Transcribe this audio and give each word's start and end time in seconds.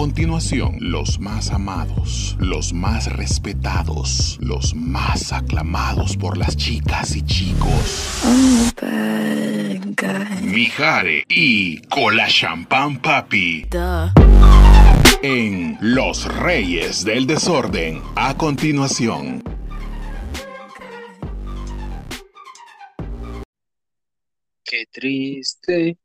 continuación, 0.00 0.78
los 0.80 1.20
más 1.20 1.50
amados, 1.50 2.34
los 2.38 2.72
más 2.72 3.12
respetados, 3.12 4.38
los 4.40 4.74
más 4.74 5.30
aclamados 5.30 6.16
por 6.16 6.38
las 6.38 6.56
chicas 6.56 7.14
y 7.16 7.22
chicos. 7.26 8.24
Mijare 10.40 11.26
y 11.28 11.82
Cola 11.82 12.28
Champán 12.28 13.02
Papi. 13.02 13.66
En 15.20 15.76
Los 15.82 16.24
Reyes 16.34 17.04
del 17.04 17.26
Desorden, 17.26 18.00
a 18.16 18.34
continuación. 18.38 19.42
Qué 24.64 24.86
triste 24.90 25.98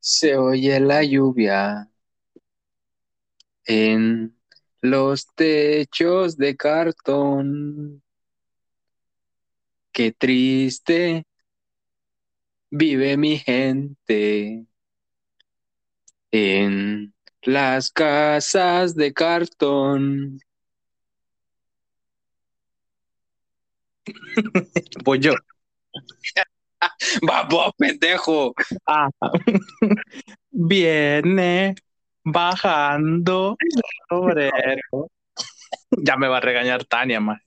se 0.00 0.36
oye 0.36 0.80
la 0.80 1.04
lluvia 1.04 1.91
en 3.72 4.36
los 4.80 5.26
techos 5.34 6.36
de 6.36 6.56
cartón. 6.56 8.02
Qué 9.92 10.12
triste 10.12 11.24
vive 12.70 13.16
mi 13.16 13.38
gente 13.38 14.66
en 16.30 17.14
las 17.42 17.90
casas 17.90 18.94
de 18.94 19.12
cartón. 19.12 20.40
Pues 25.04 25.20
yo. 25.20 25.34
Vamos, 27.22 27.72
pendejo. 27.78 28.54
Ah. 28.86 29.08
Viene 30.50 31.74
bajando 32.24 33.56
el 33.60 34.16
obrero. 34.16 35.10
Ya 35.90 36.16
me 36.16 36.28
va 36.28 36.38
a 36.38 36.40
regañar 36.40 36.84
Tania, 36.84 37.20
más. 37.20 37.40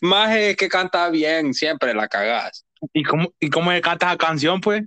Más 0.00 0.34
es 0.36 0.56
que 0.56 0.68
canta 0.68 1.08
bien, 1.10 1.54
siempre 1.54 1.94
la 1.94 2.08
cagás. 2.08 2.64
¿Y 2.92 3.02
cómo, 3.04 3.32
¿Y 3.40 3.48
cómo 3.48 3.70
canta 3.82 4.08
esa 4.08 4.18
canción, 4.18 4.60
pues? 4.60 4.82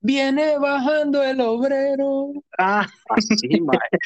Viene 0.00 0.58
bajando 0.58 1.22
el 1.22 1.40
obrero. 1.40 2.32
Ah, 2.58 2.86
Así, 3.10 3.60
maje. 3.60 3.98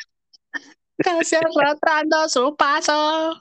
casi 0.99 1.37
arrastrando 1.37 2.29
su 2.29 2.57
paso. 2.57 3.41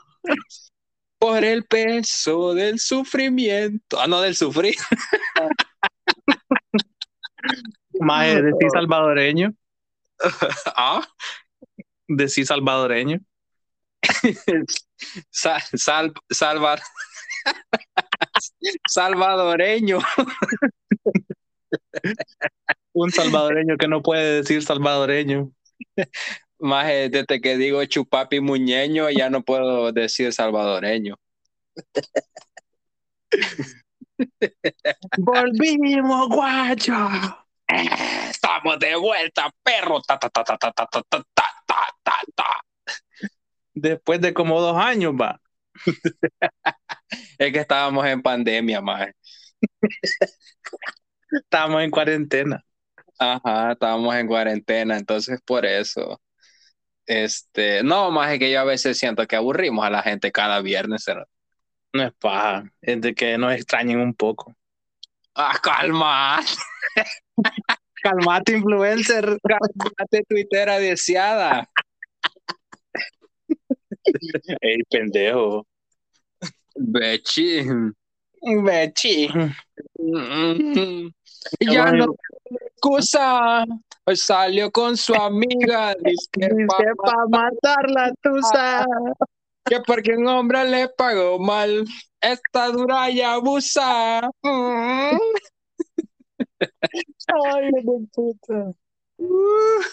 Por 1.17 1.44
el 1.44 1.66
peso 1.66 2.53
del 2.53 2.80
sufrimiento. 2.80 4.00
Ah, 4.00 4.08
no, 4.08 4.22
del 4.22 4.36
sufrir. 4.36 4.75
Más 7.99 8.27
de 8.27 8.52
sí 8.59 8.67
salvadoreño. 8.73 9.53
ah, 10.75 11.02
De 12.08 12.27
sí 12.27 12.45
salvadoreño. 12.45 13.19
sal, 15.30 15.61
sal, 15.75 16.13
salva- 16.30 16.81
salvadoreño. 18.89 20.00
Un 22.94 23.11
salvadoreño 23.11 23.77
que 23.77 23.88
no 23.88 24.02
puede 24.02 24.41
decir 24.41 24.63
salvadoreño. 24.63 25.52
Más 26.59 26.88
desde 26.88 27.41
que 27.41 27.57
digo 27.57 27.83
chupapi 27.85 28.39
muñeño, 28.39 29.09
ya 29.09 29.30
no 29.30 29.44
puedo 29.44 29.91
decir 29.91 30.31
salvadoreño. 30.33 31.16
Volvimos, 35.17 36.30
guacho. 36.30 36.94
Eh, 37.67 37.89
Estamos 38.30 38.80
de 38.80 38.95
vuelta, 38.95 39.50
perro. 39.64 40.02
Ta, 40.02 40.17
ta, 40.17 40.29
ta, 40.29 40.44
ta, 40.44 40.57
ta, 40.57 40.72
ta, 40.75 40.85
ta, 41.09 41.24
ta, 41.66 41.88
ta, 42.03 42.22
ta. 42.35 42.62
Después 43.75 44.22
de 44.22 44.34
como 44.34 44.59
dos 44.62 44.78
años, 44.78 45.13
va. 45.13 45.40
Es 47.38 47.52
que 47.53 47.59
estábamos 47.59 48.06
en 48.07 48.22
pandemia, 48.22 48.81
más. 48.81 49.09
Estamos 51.31 51.81
en 51.84 51.91
cuarentena. 51.91 52.63
Ajá, 53.19 53.73
estábamos 53.73 54.16
en 54.16 54.28
cuarentena, 54.28 54.97
entonces 54.97 55.40
por 55.46 55.66
eso. 55.66 56.22
Este, 57.06 57.84
no, 57.84 58.12
más 58.12 58.34
es 58.34 58.40
que 58.40 58.52
yo 58.52 58.62
a 58.62 58.66
veces 58.66 58.97
siento 59.00 59.28
que 59.28 59.35
aburrimos 59.35 59.85
a 59.85 59.90
la 59.90 60.03
gente 60.03 60.31
cada 60.31 60.62
viernes. 60.62 61.06
¿no? 61.07 61.25
No 61.94 62.03
es 62.06 62.13
paja, 62.19 62.66
es 62.81 63.02
de 63.02 63.16
que 63.16 63.38
nos 63.38 63.53
extrañen 63.53 64.00
un 64.00 64.13
poco. 64.16 64.56
Ah, 65.35 65.57
calma. 65.62 66.41
Calmate, 68.03 68.53
influencer. 68.57 69.38
Cálmate, 69.47 70.23
tuitera 70.27 70.79
deseada. 70.79 71.67
Ey, 74.61 74.83
pendejo. 74.89 75.66
Bechi. 76.75 77.63
Bechi. 78.63 79.29
Ya 81.59 81.91
no 81.91 82.16
excusa. 82.75 83.63
Hoy 84.05 84.17
salió 84.17 84.69
con 84.72 84.97
su 84.97 85.13
amiga. 85.16 85.95
Dice 86.03 86.27
que 86.31 86.47
Dice 86.47 86.85
pa- 86.97 87.25
matar 87.29 87.89
la 87.89 88.11
tusa. 88.22 88.85
que 89.66 89.79
porque 89.88 90.11
un 90.17 90.27
hombre 90.27 90.66
le 90.66 90.89
pagó 90.89 91.39
mal. 91.39 91.85
Esta 92.19 92.67
dura 92.67 93.09
y 93.09 93.22
abusa. 93.22 94.29
Ay, 97.28 97.72
puta. 98.13 98.73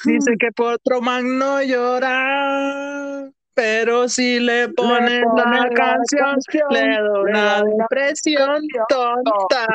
Dice 0.05 0.33
que 0.39 0.51
por 0.53 0.75
otro 0.75 1.01
man 1.01 1.39
no 1.39 1.63
llora. 1.63 3.31
Pero 3.55 4.09
si 4.09 4.41
le 4.41 4.69
ponen 4.71 5.23
la 5.37 5.69
canción, 5.75 6.39
le 6.71 6.81
da 6.81 7.21
una 7.21 7.63
depresión 7.63 8.63
tonta. 8.89 9.67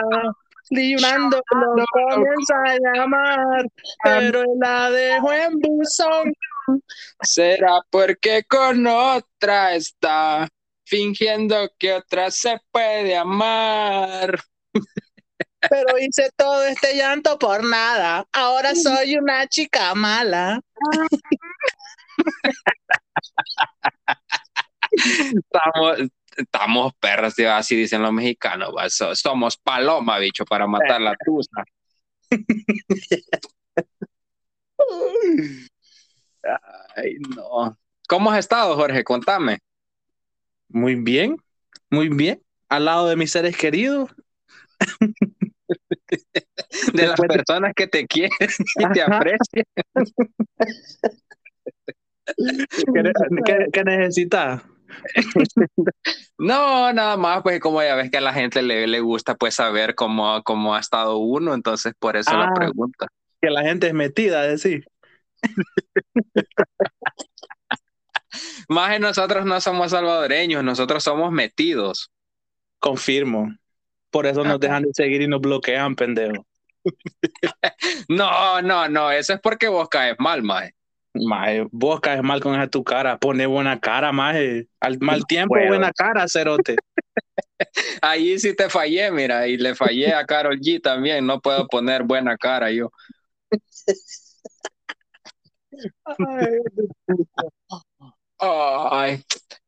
Librando 0.72 1.40
lo 1.52 1.86
comienza 1.92 2.56
a 2.66 2.96
llamar, 2.96 3.66
pero 4.04 4.42
él 4.42 4.48
la 4.60 4.90
dejó 4.90 5.32
en 5.32 5.60
buzón. 5.60 6.34
¿Será 7.22 7.82
porque 7.92 8.44
con 8.48 8.88
otra 8.88 9.76
está 9.76 10.48
fingiendo 10.84 11.70
que 11.78 11.94
otra 11.94 12.32
se 12.32 12.58
puede 12.72 13.16
amar? 13.16 14.40
Pero 15.70 15.98
hice 16.00 16.30
todo 16.36 16.64
este 16.66 16.96
llanto 16.96 17.38
por 17.40 17.64
nada. 17.64 18.26
Ahora 18.32 18.76
soy 18.76 19.16
una 19.18 19.48
chica 19.48 19.94
mala. 19.96 20.62
Estamos, 24.92 25.98
estamos 26.38 26.94
perros, 27.00 27.36
tío, 27.36 27.54
así 27.54 27.76
dicen 27.76 28.02
los 28.02 28.14
mexicanos. 28.14 28.72
so- 28.94 29.16
somos 29.16 29.58
paloma, 29.58 30.20
bicho, 30.20 30.46
para 30.46 30.68
matar 30.68 31.02
la 31.02 31.16
tusa. 31.26 31.64
Ay, 36.96 37.16
no. 37.36 37.78
¿Cómo 38.08 38.32
has 38.32 38.40
estado, 38.40 38.76
Jorge? 38.76 39.04
Contame. 39.04 39.60
Muy 40.70 40.96
bien, 40.96 41.38
muy 41.90 42.10
bien. 42.10 42.42
Al 42.70 42.86
lado 42.86 43.08
de 43.08 43.16
mis 43.16 43.32
seres 43.32 43.56
queridos. 43.58 44.10
De 46.94 47.08
las 47.08 47.20
de- 47.20 47.28
personas 47.28 47.74
que 47.76 47.88
te 47.88 48.06
quieren 48.06 48.32
y 48.40 48.90
te 48.94 49.02
aprecian. 49.02 49.66
¿Qué, 52.38 53.14
qué- 53.46 53.66
qué 53.74 53.84
necesitas? 53.84 54.62
No, 56.38 56.94
nada 56.94 57.18
más, 57.18 57.42
pues 57.42 57.60
como 57.60 57.82
ya 57.82 57.96
ves 57.96 58.10
que 58.12 58.18
a 58.18 58.22
la 58.22 58.34
gente 58.34 58.62
le, 58.62 58.88
le 58.88 59.00
gusta 59.00 59.36
pues 59.36 59.56
saber 59.56 59.96
cómo, 59.96 60.42
cómo 60.44 60.76
ha 60.76 60.80
estado 60.80 61.18
uno, 61.18 61.54
entonces 61.54 61.94
por 62.00 62.16
eso 62.18 62.32
la 62.38 62.46
Ah. 62.50 62.54
pregunta. 62.54 63.08
Que 63.42 63.50
la 63.50 63.64
gente 63.64 63.88
es 63.88 63.94
metida, 63.94 64.44
decir. 64.44 64.86
Más 68.70 68.92
que 68.92 69.00
nosotros 69.00 69.46
no 69.46 69.60
somos 69.62 69.92
salvadoreños, 69.92 70.64
nosotros 70.64 71.04
somos 71.04 71.32
metidos. 71.32 72.12
Confirmo. 72.80 73.56
Por 74.16 74.26
eso 74.28 74.46
nos 74.46 74.62
dejan 74.62 74.84
de 74.84 74.92
seguir 74.94 75.24
y 75.24 75.28
nos 75.28 75.42
bloquean, 75.42 75.94
pendejo. 75.94 76.48
No, 78.08 78.62
no, 78.62 78.88
no, 78.88 79.12
eso 79.12 79.34
es 79.34 79.42
porque 79.42 79.68
vos 79.68 79.90
caes 79.90 80.16
mal, 80.20 80.42
maje. 80.42 80.74
Maje, 81.14 81.68
vos 81.70 82.00
caes 82.00 82.24
mal 82.24 82.40
con 82.40 82.56
esa 82.56 82.70
tu 82.70 82.82
cara. 82.82 83.18
Pone 83.18 83.46
buena 83.46 83.78
cara, 83.78 84.14
maje. 84.14 84.70
Al 84.80 84.98
mal 85.00 85.26
tiempo, 85.26 85.56
puedo. 85.56 85.68
buena 85.68 85.92
cara, 85.92 86.30
cerote. 86.30 86.78
Ahí 88.02 88.40
sí 88.40 88.56
te 88.56 88.70
fallé, 88.70 89.12
mira, 89.12 89.50
y 89.50 89.58
le 89.58 89.76
fallé 89.76 90.14
a 90.14 90.26
Carol 90.26 90.62
G 90.62 90.82
también, 90.82 91.26
no 91.26 91.42
puedo 91.42 91.68
poner 91.68 92.04
buena 92.04 92.38
cara 92.38 92.72
yo. 92.72 92.94
Ay, 98.40 99.26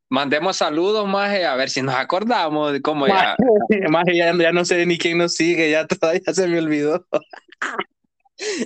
mandemos 0.09 0.57
saludos, 0.57 1.07
maje, 1.07 1.45
a 1.45 1.55
ver 1.55 1.69
si 1.69 1.81
nos 1.81 1.95
acordamos 1.95 2.71
de 2.71 2.81
cómo 2.81 3.07
ya. 3.07 3.35
Maje, 3.69 3.87
maje, 3.89 4.15
ya, 4.17 4.33
ya 4.35 4.51
no 4.51 4.65
sé 4.65 4.85
ni 4.85 4.97
quién 4.97 5.17
nos 5.17 5.33
sigue, 5.35 5.69
ya 5.71 5.85
todavía 5.87 6.33
se 6.33 6.47
me 6.47 6.59
olvidó. 6.59 7.05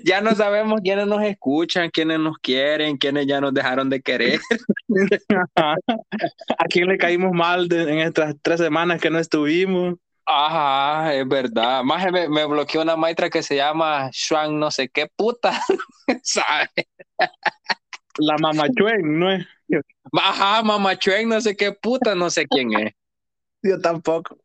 Ya 0.03 0.19
no 0.19 0.35
sabemos 0.35 0.81
quiénes 0.83 1.07
nos 1.07 1.23
escuchan, 1.23 1.89
quiénes 1.91 2.19
nos 2.19 2.37
quieren, 2.39 2.97
quiénes 2.97 3.25
ya 3.25 3.39
nos 3.39 3.53
dejaron 3.53 3.89
de 3.89 4.01
querer. 4.01 4.37
¿A 5.55 6.65
quién 6.69 6.87
le 6.87 6.97
caímos 6.97 7.31
mal 7.31 7.69
de- 7.69 7.83
en 7.83 7.99
estas 7.99 8.35
tres 8.41 8.59
semanas 8.59 8.99
que 8.99 9.09
no 9.09 9.17
estuvimos? 9.17 9.95
Ajá, 10.25 11.13
es 11.15 11.25
verdad. 11.25 11.83
Más 11.83 12.09
me, 12.11 12.27
me 12.27 12.45
bloqueó 12.45 12.81
una 12.81 12.97
maestra 12.97 13.29
que 13.29 13.41
se 13.43 13.55
llama 13.55 14.09
Shuan 14.11 14.59
no 14.59 14.71
sé 14.71 14.89
qué 14.89 15.07
puta. 15.15 15.57
¿Sabes? 16.21 16.69
La 18.17 18.35
mamachuen, 18.39 19.19
¿no 19.19 19.31
es? 19.31 19.45
Ajá, 20.13 20.63
mamá 20.63 20.97
Chuen, 20.97 21.29
no 21.29 21.39
sé 21.41 21.55
qué 21.55 21.71
puta, 21.71 22.15
no 22.15 22.29
sé 22.29 22.47
quién 22.47 22.73
es. 22.73 22.93
Yo 23.63 23.79
tampoco. 23.79 24.37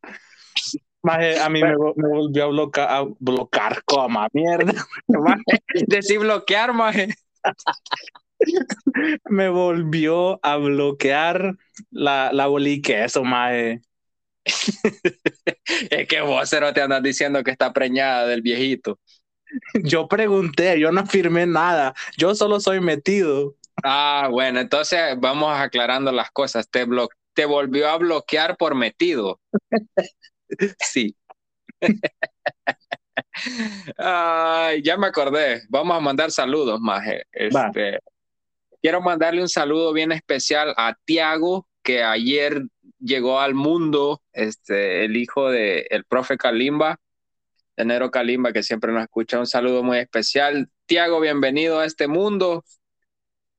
Maje, 1.03 1.39
a 1.39 1.49
mí 1.49 1.63
me, 1.63 1.75
vo- 1.77 1.95
me 1.97 2.09
volvió 2.09 2.45
a 2.45 2.47
bloquear, 2.49 2.89
a 2.91 3.05
bloquear, 3.21 3.83
coma, 3.85 4.29
mierda. 4.33 4.73
Maje, 5.09 5.61
Decí 5.87 6.17
bloquear, 6.17 6.73
maje. 6.73 7.09
Me 9.31 9.49
volvió 9.49 10.41
a 10.45 10.57
bloquear 10.57 11.57
la, 11.91 12.31
la 12.33 12.47
bolique, 12.47 13.05
eso, 13.05 13.25
maje. 13.25 13.83
Es 15.91 16.07
que 16.09 16.21
vos, 16.21 16.49
cero, 16.49 16.73
te 16.73 16.81
andas 16.83 17.03
diciendo 17.03 17.43
que 17.43 17.51
está 17.51 17.73
preñada 17.73 18.27
del 18.27 18.43
viejito. 18.43 18.99
Yo 19.83 20.09
pregunté, 20.09 20.79
yo 20.81 20.93
no 20.93 21.01
afirmé 21.03 21.47
nada. 21.47 21.95
Yo 22.19 22.35
solo 22.35 22.61
soy 22.61 22.81
metido. 22.81 23.57
Ah, 23.83 24.29
bueno, 24.31 24.61
entonces 24.61 25.01
vamos 25.19 25.53
aclarando 25.59 26.11
las 26.13 26.31
cosas. 26.31 26.69
Te, 26.71 26.87
blo- 26.87 27.09
te 27.35 27.45
volvió 27.45 27.89
a 27.89 27.97
bloquear 27.99 28.57
por 28.57 28.75
metido. 28.75 29.41
Sí. 30.81 31.17
Ay, 33.99 34.83
ya 34.83 34.97
me 34.97 35.07
acordé. 35.09 35.63
Vamos 35.69 35.97
a 35.97 36.01
mandar 36.01 36.31
saludos, 36.31 36.81
Maje. 36.81 37.25
Este, 37.33 37.99
quiero 38.81 39.01
mandarle 39.01 39.43
un 39.43 39.49
saludo 39.49 39.93
bien 39.93 40.13
especial 40.13 40.73
a 40.77 40.95
Tiago, 41.05 41.67
que 41.83 42.03
ayer 42.03 42.63
llegó 42.99 43.41
al 43.41 43.55
mundo, 43.55 44.23
este, 44.33 45.05
el 45.05 45.17
hijo 45.17 45.51
de 45.51 45.87
el 45.91 46.05
profe 46.05 46.37
Kalimba, 46.37 46.99
de 47.77 47.85
Nero 47.85 48.11
Kalimba, 48.11 48.53
que 48.53 48.63
siempre 48.63 48.93
nos 48.93 49.03
escucha. 49.03 49.39
Un 49.39 49.47
saludo 49.47 49.83
muy 49.83 49.99
especial. 49.99 50.69
Tiago, 50.87 51.21
bienvenido 51.21 51.81
a 51.81 51.85
este 51.85 52.07
mundo. 52.09 52.65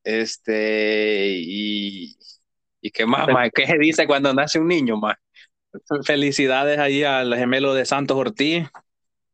Este, 0.08 1.28
y, 1.36 2.18
y 2.80 2.92
qué 2.92 3.06
más, 3.06 3.28
Maje? 3.28 3.52
¿Qué 3.54 3.68
se 3.68 3.78
dice 3.78 4.08
cuando 4.08 4.34
nace 4.34 4.58
un 4.58 4.70
niño, 4.70 4.96
más? 4.96 5.18
Felicidades 6.06 6.80
ahí 6.80 7.04
al 7.04 7.36
gemelo 7.36 7.74
de 7.74 7.86
Santos 7.86 8.16
Ortiz. 8.16 8.66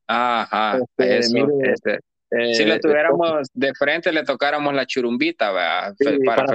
Ajá, 0.07 0.79
Este, 0.79 1.17
eso. 1.19 1.33
mire, 1.35 1.73
este. 1.73 1.99
Eh, 2.31 2.55
Si 2.55 2.65
lo 2.65 2.79
tuviéramos 2.79 3.47
de 3.53 3.71
frente, 3.75 4.11
le 4.11 4.23
tocáramos 4.23 4.73
la 4.73 4.87
churumbita, 4.87 5.53
para, 5.53 5.93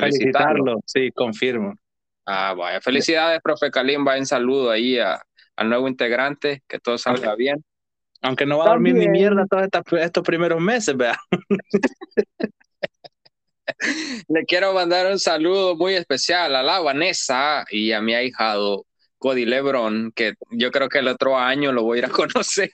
felicitarlo. 0.00 0.80
Sí, 0.84 1.12
confirmo. 1.12 1.74
Ah, 2.26 2.54
vaya. 2.58 2.80
Felicidades, 2.80 3.40
profe 3.40 3.70
Kalimba. 3.70 4.18
Un 4.18 4.26
saludo 4.26 4.72
ahí 4.72 4.98
a- 4.98 5.22
al 5.54 5.68
nuevo 5.68 5.86
integrante, 5.86 6.64
que 6.66 6.80
todo 6.80 6.98
salga 6.98 7.36
bien. 7.36 7.64
Aunque 8.22 8.46
no 8.46 8.58
va 8.58 8.64
a 8.64 8.68
dormir 8.70 8.94
ni 8.94 9.08
mierda 9.08 9.46
todos 9.46 9.68
estos 10.02 10.24
primeros 10.24 10.60
meses, 10.60 10.96
vea. 10.96 11.16
Le 14.28 14.44
quiero 14.44 14.72
mandar 14.72 15.06
un 15.10 15.18
saludo 15.18 15.76
muy 15.76 15.94
especial 15.94 16.54
a 16.56 16.62
la 16.62 16.80
Vanessa 16.80 17.64
y 17.70 17.92
a 17.92 18.00
mi 18.00 18.14
ahijado 18.14 18.86
Cody 19.18 19.44
Lebron, 19.44 20.12
que 20.14 20.34
yo 20.50 20.70
creo 20.70 20.88
que 20.88 20.98
el 21.00 21.08
otro 21.08 21.36
año 21.36 21.72
lo 21.72 21.82
voy 21.82 21.98
a 21.98 22.00
ir 22.00 22.04
a 22.06 22.08
conocer. 22.10 22.70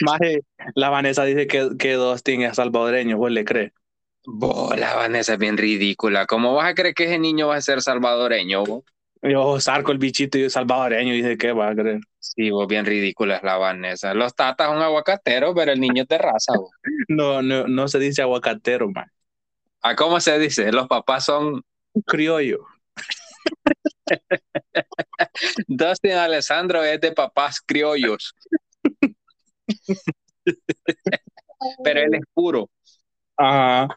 Maje, 0.00 0.40
la 0.74 0.90
Vanessa 0.90 1.24
dice 1.24 1.46
que, 1.46 1.70
que 1.78 1.94
Dustin 1.94 2.42
es 2.42 2.56
salvadoreño, 2.56 3.16
¿vos 3.18 3.30
le 3.30 3.44
crees? 3.44 3.72
Bo, 4.24 4.74
la 4.76 4.94
Vanessa 4.94 5.34
es 5.34 5.38
bien 5.38 5.56
ridícula. 5.56 6.26
¿Cómo 6.26 6.54
vas 6.54 6.70
a 6.70 6.74
creer 6.74 6.94
que 6.94 7.04
ese 7.04 7.18
niño 7.18 7.48
va 7.48 7.56
a 7.56 7.60
ser 7.60 7.80
salvadoreño? 7.80 8.64
vos? 8.64 8.84
Yo 9.22 9.58
sarco 9.58 9.90
el 9.92 9.98
bichito 9.98 10.38
y 10.38 10.44
es 10.44 10.52
salvadoreño, 10.52 11.12
dice 11.12 11.36
que 11.36 11.52
va 11.52 11.70
a 11.70 11.74
creer. 11.74 12.00
Sí, 12.18 12.50
vos 12.50 12.66
bien 12.66 12.84
ridícula 12.84 13.36
es 13.36 13.42
la 13.42 13.56
Vanessa. 13.56 14.14
Los 14.14 14.34
tatas 14.34 14.68
son 14.68 14.82
aguacateros, 14.82 15.54
pero 15.54 15.72
el 15.72 15.80
niño 15.80 16.02
es 16.02 16.08
de 16.08 16.18
raza. 16.18 16.52
vos. 16.56 16.70
No, 17.08 17.40
no, 17.40 17.66
no 17.66 17.88
se 17.88 17.98
dice 17.98 18.20
aguacatero, 18.22 18.90
man. 18.90 19.06
¿A 19.82 19.94
cómo 19.96 20.20
se 20.20 20.38
dice? 20.38 20.70
Los 20.72 20.86
papás 20.88 21.24
son 21.24 21.62
Criollo. 22.06 22.66
Dustin 25.68 26.12
Alessandro 26.12 26.82
es 26.84 27.00
de 27.00 27.12
papás 27.12 27.60
criollos. 27.64 28.34
Pero 31.84 32.00
él 32.00 32.14
es 32.14 32.20
puro. 32.34 32.68
Ajá. 33.36 33.88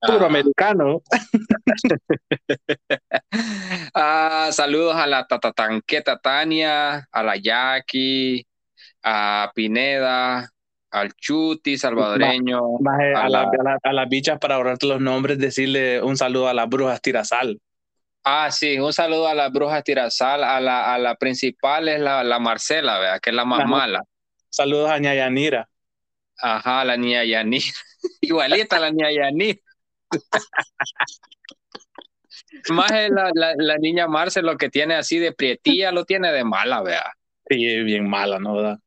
Puro 0.00 0.24
Ah. 0.24 0.26
americano. 0.26 1.02
Ah, 3.94 4.48
saludos 4.52 4.94
a 4.96 5.06
la 5.06 5.26
tatatanqueta 5.26 6.18
Tania, 6.18 7.08
a 7.10 7.22
la 7.22 7.36
Jackie, 7.36 8.46
a 9.02 9.50
Pineda, 9.54 10.48
al 10.90 11.12
Chuti 11.14 11.76
salvadoreño. 11.78 12.60
Maje, 12.80 13.14
A 13.14 13.24
a, 13.24 13.28
la- 13.28 13.42
la- 13.42 13.48
a 13.50 13.62
la- 13.62 13.78
a 13.82 13.92
las 13.92 14.08
bichas 14.08 14.38
para 14.38 14.56
ahorrarte 14.56 14.86
los 14.86 15.00
nombres, 15.00 15.38
decirle 15.38 16.02
un 16.02 16.16
saludo 16.16 16.48
a 16.48 16.54
las 16.54 16.68
brujas 16.68 17.00
tirazal. 17.00 17.60
Ah, 18.24 18.50
sí, 18.50 18.78
un 18.78 18.92
saludo 18.92 19.26
a 19.28 19.34
las 19.34 19.50
brujas 19.50 19.82
Tirazal, 19.82 20.44
a 20.44 20.60
la, 20.60 20.92
a 20.92 20.98
la 20.98 21.14
principal 21.14 21.88
es 21.88 21.98
la, 22.00 22.22
la 22.22 22.38
Marcela, 22.38 22.98
¿verdad? 22.98 23.18
Que 23.20 23.30
es 23.30 23.36
la 23.36 23.46
más 23.46 23.60
Ajá. 23.60 23.68
mala. 23.68 24.02
Saludos 24.50 24.90
a 24.90 24.98
Ñayanira. 24.98 25.66
Ajá, 26.36 26.84
la 26.84 26.98
niña 26.98 27.24
Yanir. 27.24 27.62
Igualita 28.20 28.78
la 28.78 28.90
niña 28.90 29.10
Yanir. 29.10 29.62
Más 32.70 32.90
la, 32.90 33.30
la, 33.34 33.54
la 33.56 33.78
niña 33.78 34.06
Marce 34.06 34.42
lo 34.42 34.56
que 34.56 34.68
tiene 34.68 34.94
así 34.94 35.18
de 35.18 35.32
prietilla, 35.32 35.92
lo 35.92 36.04
tiene 36.04 36.30
de 36.32 36.44
mala, 36.44 36.82
vea. 36.82 37.12
Sí, 37.48 37.56
bien 37.84 38.08
mala, 38.08 38.38
¿no? 38.38 38.54
¿Verdad? 38.56 38.78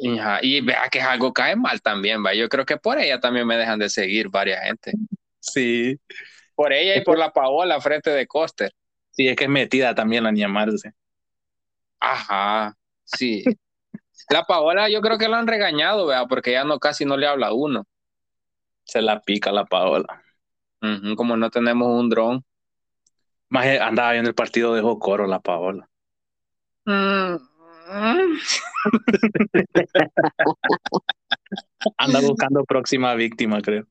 Y 0.00 0.60
vea 0.60 0.88
que 0.90 1.00
es 1.00 1.04
algo 1.04 1.32
cae 1.32 1.56
mal 1.56 1.82
también, 1.82 2.24
va. 2.24 2.32
Yo 2.32 2.48
creo 2.48 2.64
que 2.64 2.76
por 2.76 2.98
ella 2.98 3.18
también 3.18 3.46
me 3.46 3.56
dejan 3.56 3.78
de 3.78 3.90
seguir 3.90 4.28
varias 4.28 4.64
gente. 4.64 4.92
Sí. 5.40 5.98
Por 6.54 6.72
ella 6.72 6.96
y 6.96 7.02
por 7.02 7.18
la 7.18 7.32
Paola 7.32 7.80
frente 7.80 8.10
de 8.10 8.26
Coster. 8.26 8.72
Sí, 9.10 9.26
es 9.26 9.36
que 9.36 9.44
es 9.44 9.50
metida 9.50 9.94
también 9.94 10.24
la 10.24 10.32
niña 10.32 10.48
Marce. 10.48 10.92
Ajá, 11.98 12.76
sí. 13.04 13.42
La 14.30 14.44
Paola 14.44 14.88
yo 14.88 15.00
creo 15.00 15.18
que 15.18 15.28
la 15.28 15.38
han 15.38 15.46
regañado, 15.46 16.06
vea, 16.06 16.26
porque 16.26 16.52
ya 16.52 16.62
no 16.62 16.78
casi 16.78 17.04
no 17.04 17.16
le 17.16 17.26
habla 17.26 17.48
a 17.48 17.52
uno. 17.52 17.84
Se 18.84 19.02
la 19.02 19.20
pica 19.20 19.50
la 19.50 19.64
Paola. 19.64 20.22
Como 21.16 21.36
no 21.36 21.50
tenemos 21.50 21.88
un 21.88 22.08
dron. 22.08 22.44
Maje, 23.48 23.80
andaba 23.80 24.12
viendo 24.12 24.28
el 24.28 24.34
partido 24.34 24.74
de 24.74 24.82
Jocoro 24.82 25.26
la 25.26 25.40
Paola. 25.40 25.88
Anda 31.96 32.20
buscando 32.20 32.64
próxima 32.64 33.14
víctima, 33.14 33.60
creo. 33.62 33.86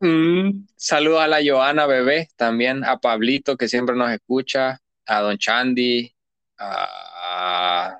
Mm, 0.00 0.66
Saludos 0.76 1.20
a 1.20 1.28
la 1.28 1.38
Joana 1.44 1.86
Bebé, 1.86 2.28
también 2.36 2.84
a 2.84 2.98
Pablito 2.98 3.56
que 3.56 3.68
siempre 3.68 3.94
nos 3.96 4.10
escucha, 4.10 4.78
a 5.06 5.20
Don 5.20 5.38
Chandy, 5.38 6.12
a, 6.58 7.98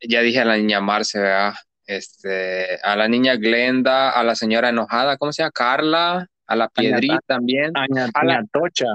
ya 0.00 0.20
dije 0.20 0.40
a 0.40 0.44
la 0.44 0.56
niña 0.56 0.80
Marce, 0.80 1.20
¿verdad? 1.20 1.54
Este, 1.86 2.78
a 2.82 2.96
la 2.96 3.08
niña 3.08 3.36
Glenda, 3.36 4.10
a 4.10 4.22
la 4.24 4.34
señora 4.34 4.68
enojada, 4.70 5.16
¿cómo 5.16 5.32
se 5.32 5.42
llama? 5.42 5.52
Carla, 5.52 6.26
a 6.46 6.56
la 6.56 6.68
Piedrita 6.68 7.20
también, 7.26 7.72
Aña, 7.74 8.08
A 8.14 8.24
la- 8.24 8.34
Añatocha. 8.36 8.86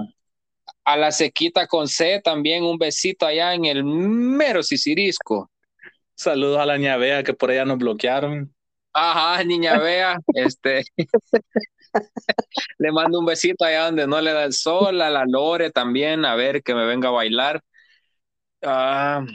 A 0.88 0.96
la 0.96 1.12
Sequita 1.12 1.68
con 1.68 1.90
C 1.90 2.22
también, 2.24 2.64
un 2.64 2.78
besito 2.78 3.26
allá 3.26 3.54
en 3.54 3.66
el 3.66 3.84
mero 3.84 4.64
Sicirisco. 4.64 5.52
Saludos 6.16 6.60
a 6.60 6.66
la 6.66 6.78
ñavea 6.78 7.24
que 7.24 7.34
por 7.34 7.52
ella 7.52 7.66
nos 7.66 7.78
bloquearon. 7.78 8.56
Ajá, 8.94 9.44
niña 9.44 9.78
Bea, 9.80 10.18
este, 10.34 10.86
le 12.78 12.92
mando 12.94 13.20
un 13.20 13.26
besito 13.26 13.66
allá 13.66 13.88
donde 13.88 14.08
no 14.08 14.22
le 14.22 14.32
da 14.32 14.46
el 14.46 14.54
sol, 14.54 15.02
a 15.02 15.10
la 15.10 15.26
Lore 15.26 15.72
también, 15.72 16.24
a 16.24 16.36
ver 16.36 16.64
que 16.64 16.74
me 16.74 16.86
venga 16.86 17.10
a 17.10 17.12
bailar. 17.12 17.62
Ah, 18.64 19.26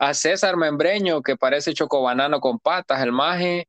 a 0.00 0.12
César 0.12 0.56
Membreño, 0.56 1.22
que 1.22 1.36
parece 1.36 1.72
chocobanano 1.72 2.40
con 2.40 2.58
patas, 2.58 3.00
el 3.00 3.12
maje. 3.12 3.68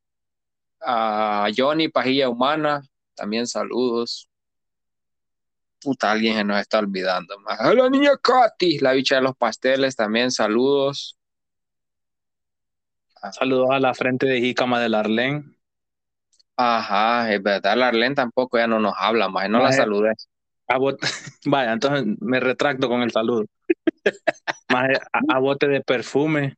A 0.80 1.48
Johnny 1.56 1.88
Pajilla 1.88 2.28
Humana, 2.28 2.82
también 3.14 3.46
saludos. 3.46 4.28
Puta, 5.80 6.10
alguien 6.10 6.36
se 6.36 6.44
nos 6.44 6.60
está 6.60 6.78
olvidando. 6.78 7.38
maje. 7.40 7.62
A 7.62 7.74
la 7.74 7.88
niña 7.90 8.12
Katy, 8.20 8.78
la 8.80 8.92
bicha 8.92 9.16
de 9.16 9.22
los 9.22 9.36
pasteles, 9.36 9.94
también 9.96 10.30
saludos. 10.30 11.16
Saludos 13.32 13.68
a 13.70 13.80
la 13.80 13.94
frente 13.94 14.26
de 14.26 14.40
Jícama 14.40 14.80
del 14.80 14.94
Arlén. 14.94 15.56
Ajá, 16.56 17.32
es 17.32 17.42
verdad, 17.42 17.76
la 17.76 17.88
Arlen 17.88 18.14
tampoco 18.14 18.56
ya 18.58 18.66
no 18.66 18.80
nos 18.80 18.94
habla, 18.96 19.28
más 19.28 19.48
no 19.50 19.58
la 19.60 19.72
saludé. 19.72 20.12
A 20.68 20.78
bot- 20.78 20.98
Vaya, 21.44 21.72
entonces 21.72 22.06
me 22.20 22.40
retracto 22.40 22.88
con 22.88 23.02
el 23.02 23.10
saludo. 23.10 23.44
Maje, 24.70 24.94
a, 25.12 25.36
a 25.36 25.38
bote 25.38 25.68
de 25.68 25.82
perfume. 25.82 26.56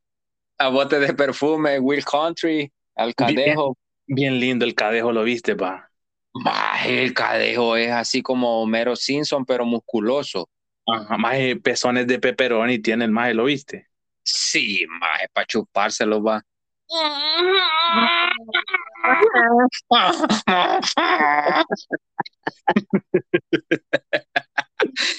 A 0.59 0.69
bote 0.69 1.01
de 1.01 1.15
perfume, 1.15 1.79
Will 1.81 2.05
Country, 2.05 2.71
al 2.95 3.15
Cadejo. 3.15 3.77
Bien 4.07 4.41
lindo 4.41 4.65
el 4.65 4.75
cadejo, 4.75 5.13
¿lo 5.13 5.23
viste, 5.23 5.55
pa? 5.55 5.88
Maje, 6.35 7.03
el 7.03 7.15
cadejo 7.15 7.77
es 7.77 7.91
así 7.91 8.23
como 8.23 8.63
Homero 8.63 8.97
Simpson, 8.97 9.45
pero 9.45 9.65
musculoso. 9.65 10.49
Ajá, 10.87 11.19
maje, 11.19 11.57
pezones 11.57 12.07
de 12.07 12.19
pepperoni 12.19 12.79
tienen, 12.79 13.13
maje, 13.13 13.35
¿lo 13.35 13.45
viste? 13.45 13.89
Sí, 14.23 14.85
maje, 14.89 15.29
para 15.33 15.47
chupárselo 15.47 16.23
va. 16.23 16.43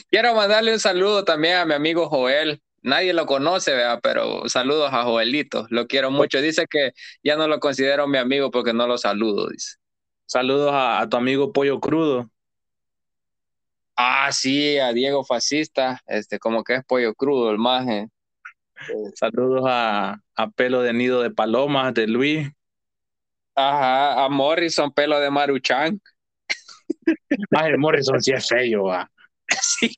Quiero 0.09 0.33
mandarle 0.33 0.73
un 0.73 0.79
saludo 0.79 1.23
también 1.23 1.57
a 1.57 1.65
mi 1.65 1.73
amigo 1.73 2.09
Joel. 2.09 2.61
Nadie 2.81 3.13
lo 3.13 3.25
conoce, 3.25 3.73
¿verdad? 3.73 3.99
pero 4.01 4.47
saludos 4.47 4.91
a 4.93 5.03
Joelito. 5.03 5.67
Lo 5.69 5.87
quiero 5.87 6.11
mucho. 6.11 6.41
Dice 6.41 6.65
que 6.69 6.93
ya 7.23 7.35
no 7.35 7.47
lo 7.47 7.59
considero 7.59 8.07
mi 8.07 8.17
amigo 8.17 8.51
porque 8.51 8.73
no 8.73 8.87
lo 8.87 8.97
saludo, 8.97 9.49
dice. 9.49 9.75
Saludos 10.29 10.71
a, 10.71 11.01
a 11.01 11.09
tu 11.09 11.17
amigo 11.17 11.51
Pollo 11.51 11.79
Crudo. 11.79 12.29
Ah, 13.97 14.31
sí, 14.31 14.77
a 14.77 14.93
Diego 14.93 15.25
Fascista, 15.25 16.01
este, 16.05 16.37
como 16.37 16.63
que 16.63 16.75
es 16.75 16.85
pollo 16.85 17.15
crudo 17.15 17.49
el 17.49 17.57
maje. 17.57 18.07
Saludos 19.15 19.63
a, 19.67 20.21
a 20.35 20.49
Pelo 20.51 20.81
de 20.83 20.93
Nido 20.93 21.21
de 21.23 21.31
Palomas 21.31 21.95
de 21.95 22.07
Luis. 22.07 22.47
Ajá, 23.55 24.23
a 24.23 24.29
Morrison, 24.29 24.91
pelo 24.93 25.19
de 25.19 25.31
Maruchan. 25.31 25.99
Maje, 27.51 27.77
Morrison 27.77 28.21
sí 28.21 28.31
es 28.31 28.47
feo, 28.47 28.83
va. 28.85 29.09
Sí, 29.61 29.95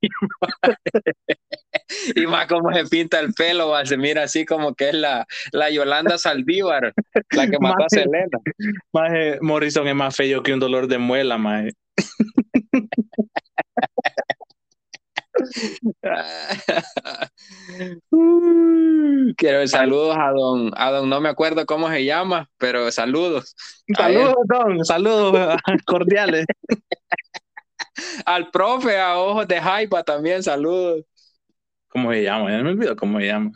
y 2.15 2.25
más 2.27 2.48
como 2.48 2.74
se 2.74 2.86
pinta 2.86 3.20
el 3.20 3.34
pelo, 3.34 3.70
va, 3.70 3.86
se 3.86 3.98
mira 3.98 4.24
así 4.24 4.46
como 4.46 4.74
que 4.75 4.89
es 4.89 4.96
la, 4.96 5.25
la 5.51 5.70
Yolanda 5.70 6.17
Saldívar, 6.17 6.93
la 7.31 7.48
que 7.48 7.60
mató 7.60 7.84
a. 7.86 7.89
Selena. 7.89 8.38
Maje, 8.93 9.39
Morrison 9.41 9.88
es 9.88 9.96
más 9.96 10.15
feo 10.15 10.41
que 10.43 10.53
un 10.53 10.60
dolor 10.60 10.88
de 10.88 10.98
muela. 10.98 11.38
Uh, 18.12 19.34
Quiero 19.38 19.67
saludos 19.67 20.17
a 20.17 20.31
don, 20.31 20.72
a 20.75 20.91
don, 20.91 21.10
no 21.10 21.22
me 21.22 21.29
acuerdo 21.29 21.65
cómo 21.65 21.89
se 21.89 22.05
llama, 22.05 22.50
pero 22.58 22.91
saludos. 22.91 23.55
Saludos, 23.96 24.36
Don, 24.48 24.86
saludos 24.86 25.58
cordiales. 25.86 26.46
Al 28.25 28.50
profe, 28.51 29.00
a 29.00 29.17
ojos 29.20 29.48
de 29.48 29.60
Jaiba 29.62 30.03
también, 30.03 30.43
saludos. 30.43 31.03
¿Cómo 31.88 32.12
se 32.12 32.24
llama? 32.24 32.51
Ya 32.51 32.63
me 32.63 32.70
olvidó 32.70 32.96
cómo 32.96 33.20
se 33.20 33.27
llama. 33.27 33.51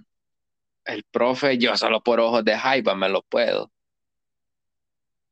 El 0.86 1.04
profe, 1.12 1.58
yo 1.58 1.76
solo 1.78 2.02
por 2.02 2.20
ojos 2.20 2.44
de 2.44 2.58
Jaiba 2.58 2.96
me 2.96 3.10
lo 3.10 3.22
puedo. 3.24 3.72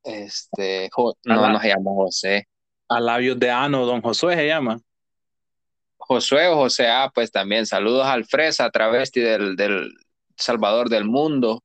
Este, 0.04 0.90
Jo- 0.92 1.16
no, 1.24 1.34
Ajá. 1.44 1.54
no 1.54 1.60
se 1.60 1.68
llama 1.70 1.92
José. 1.92 2.48
A 2.90 3.00
labios 3.00 3.40
de 3.40 3.50
Ano, 3.50 3.86
Don 3.86 4.02
Josué 4.02 4.36
se 4.36 4.48
llama. 4.48 4.80
Josué 5.98 6.48
o 6.48 6.56
José 6.56 6.90
A, 6.90 7.10
pues 7.14 7.32
también 7.32 7.66
saludos 7.66 8.06
al 8.06 8.26
Fresa, 8.26 8.70
travesti 8.70 9.22
del, 9.22 9.56
del 9.56 9.94
Salvador 10.36 10.90
del 10.90 11.06
Mundo. 11.06 11.64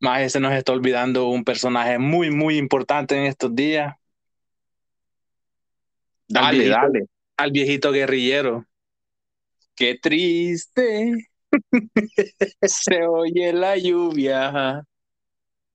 Maje, 0.00 0.28
se 0.28 0.40
nos 0.40 0.52
está 0.52 0.72
olvidando 0.72 1.28
un 1.28 1.44
personaje 1.44 1.98
muy, 1.98 2.30
muy 2.30 2.58
importante 2.58 3.16
en 3.16 3.24
estos 3.24 3.54
días. 3.54 3.94
Dale, 6.28 6.58
viejito, 6.58 6.76
dale. 6.76 7.06
Al 7.36 7.50
viejito 7.50 7.92
guerrillero. 7.92 8.66
Qué 9.74 9.98
triste. 10.00 11.28
Se 12.62 13.06
oye 13.06 13.52
la 13.52 13.76
lluvia 13.76 14.82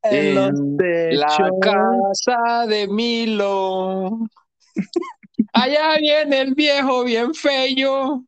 En 0.03 0.37
en 0.37 1.17
la 1.17 1.49
casa 1.61 2.65
de 2.67 2.87
Milo. 2.87 4.27
Allá 5.53 5.97
viene 5.97 6.41
el 6.41 6.53
viejo 6.55 7.03
bien 7.03 7.33
feo. 7.33 8.25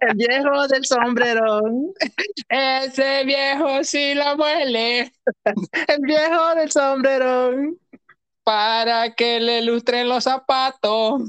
El 0.00 0.14
viejo 0.16 0.68
del 0.68 0.84
sombrerón. 0.84 1.92
Ese 2.48 3.24
viejo 3.24 3.82
sí 3.84 4.14
la 4.14 4.36
muele 4.36 5.12
El 5.88 6.00
viejo 6.02 6.54
del 6.54 6.70
sombrerón. 6.70 7.78
Para 8.46 9.12
que 9.16 9.40
le 9.40 9.60
lustren 9.60 10.08
los 10.08 10.22
zapatos. 10.22 11.20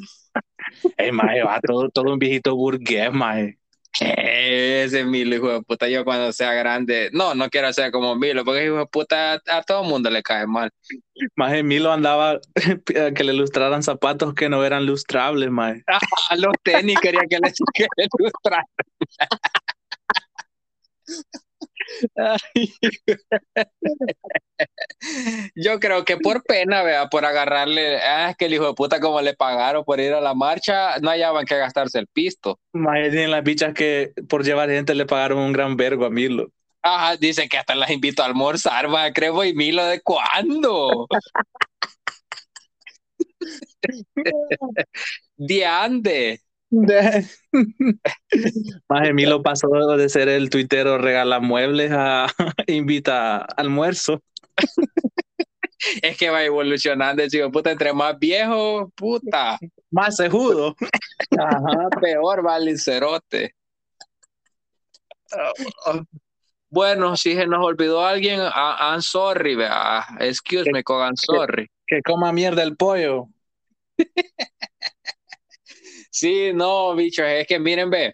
Ey, 0.98 1.12
maje, 1.12 1.42
va 1.42 1.60
todo, 1.62 1.90
todo 1.90 2.14
un 2.14 2.20
viejito 2.20 2.56
burgués, 2.56 3.12
maje. 3.12 3.58
Ese 4.00 5.04
Milo, 5.04 5.36
hijo 5.36 5.50
de 5.50 5.62
puta, 5.64 5.90
yo 5.90 6.06
cuando 6.06 6.32
sea 6.32 6.54
grande, 6.54 7.10
no, 7.14 7.34
no 7.34 7.50
quiero 7.50 7.74
ser 7.74 7.92
como 7.92 8.16
Milo, 8.16 8.46
porque 8.46 8.66
hijo 8.66 8.78
de 8.78 8.86
puta 8.86 9.34
a, 9.34 9.42
a 9.48 9.64
todo 9.64 9.84
mundo 9.84 10.12
le 10.12 10.22
cae 10.22 10.46
mal. 10.46 10.70
Maje, 11.36 11.64
Milo 11.64 11.92
andaba 11.92 12.34
a 12.34 12.40
que 13.16 13.24
le 13.24 13.34
lustraran 13.34 13.82
zapatos 13.82 14.36
que 14.36 14.48
no 14.48 14.64
eran 14.64 14.86
lustrables. 14.86 15.50
A 16.30 16.36
los 16.36 16.54
tenis 16.62 17.00
quería 17.02 17.22
que 17.28 17.40
le, 17.40 17.52
que 17.74 17.88
le 17.98 18.08
lustraran. 18.20 18.66
Ay. 22.16 22.74
Yo 25.56 25.80
creo 25.80 26.04
que 26.06 26.18
por 26.18 26.44
pena, 26.44 26.84
vea, 26.84 27.08
por 27.08 27.26
agarrarle, 27.26 27.98
ah, 27.98 28.30
es 28.32 28.38
que 28.38 28.46
el 28.46 28.54
hijo 28.54 28.68
de 28.68 28.74
puta 28.74 29.00
como 29.00 29.22
le 29.22 29.34
pagaron 29.34 29.84
por 29.84 30.00
ir 30.00 30.14
a 30.14 30.22
la 30.22 30.34
marcha, 30.34 31.00
no 31.00 31.10
hallaban 31.10 31.46
que 31.46 31.58
gastarse 31.58 32.00
el 32.00 32.08
pisto. 32.08 32.60
Maje, 32.74 33.10
tienen 33.10 33.32
las 33.32 33.44
bichas 33.44 33.74
que 33.74 34.12
por 34.28 34.44
llevar 34.44 34.70
gente 34.70 34.96
le 34.96 35.06
pagaron 35.06 35.40
un 35.40 35.54
gran 35.54 35.78
vergo 35.78 36.06
a 36.06 36.10
Milo. 36.10 36.52
Ajá, 36.82 37.18
dice 37.18 37.50
que 37.50 37.58
hasta 37.58 37.76
las 37.76 37.90
invito 37.90 38.24
a 38.24 38.28
almorzar, 38.28 38.94
va, 38.94 39.12
creo, 39.12 39.44
y 39.44 39.54
Milo, 39.54 39.86
¿de 39.86 40.02
cuándo? 40.02 41.08
De 45.38 45.66
Maje, 48.90 49.14
Milo 49.14 49.42
pasó 49.42 49.70
de 49.98 50.10
ser 50.10 50.28
el 50.28 50.50
tuitero 50.50 50.98
regala 50.98 51.40
muebles 51.40 51.92
a 51.94 52.28
invita 52.68 53.38
a 53.38 53.46
almuerzo. 53.58 54.22
Es 56.02 56.18
que 56.18 56.30
va 56.30 56.44
evolucionando, 56.44 57.24
de 57.24 57.50
puta, 57.50 57.72
entre 57.72 57.94
más 57.94 58.18
viejo, 58.20 58.92
puta. 58.96 59.58
Más 59.92 60.18
sejudo. 60.18 60.76
Ajá, 61.38 61.90
peor, 62.02 62.44
vale, 62.44 62.78
cerote. 62.78 63.54
Bueno, 66.70 67.16
si 67.16 67.34
se 67.36 67.48
nos 67.48 67.64
olvidó 67.64 68.04
alguien, 68.06 68.42
ah, 68.42 68.92
I'm 68.92 69.02
sorry, 69.02 69.56
vea. 69.56 70.06
Excuse 70.20 70.70
me, 70.72 70.84
con 70.84 71.02
I'm 71.02 71.16
sorry. 71.16 71.70
Que 71.86 72.02
coma 72.02 72.34
mierda 72.34 72.64
el 72.64 72.76
pollo. 72.76 73.30
Sí, 76.18 76.52
no, 76.52 76.96
bichos, 76.96 77.26
es 77.28 77.46
que 77.46 77.60
miren, 77.60 77.92
ve, 77.92 78.12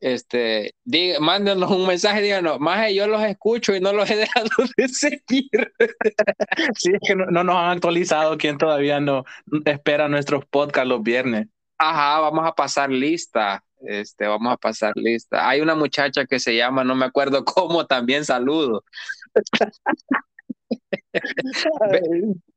este, 0.00 0.74
diga, 0.84 1.20
mándenos 1.20 1.70
un 1.70 1.86
mensaje, 1.86 2.22
díganos, 2.22 2.58
más 2.58 2.90
yo 2.94 3.06
los 3.06 3.22
escucho 3.22 3.76
y 3.76 3.80
no 3.80 3.92
los 3.92 4.08
he 4.10 4.16
dejado 4.24 4.48
de 4.76 4.88
seguir. 4.88 5.50
Sí, 6.78 6.92
es 6.94 7.00
que 7.06 7.14
no, 7.14 7.26
no 7.26 7.44
nos 7.44 7.56
han 7.56 7.70
actualizado 7.72 8.38
quién 8.38 8.56
todavía 8.56 9.00
no 9.00 9.24
espera 9.66 10.08
nuestros 10.08 10.46
podcasts 10.46 10.88
los 10.88 11.02
viernes. 11.02 11.48
Ajá, 11.76 12.20
vamos 12.20 12.46
a 12.46 12.52
pasar 12.54 12.90
lista. 12.90 13.62
Este, 13.86 14.26
vamos 14.26 14.50
a 14.52 14.56
pasar 14.56 14.92
lista. 14.96 15.46
Hay 15.46 15.60
una 15.60 15.74
muchacha 15.74 16.24
que 16.24 16.40
se 16.40 16.56
llama, 16.56 16.84
no 16.84 16.94
me 16.94 17.04
acuerdo 17.04 17.44
cómo, 17.44 17.86
también 17.86 18.24
saludo. 18.24 18.82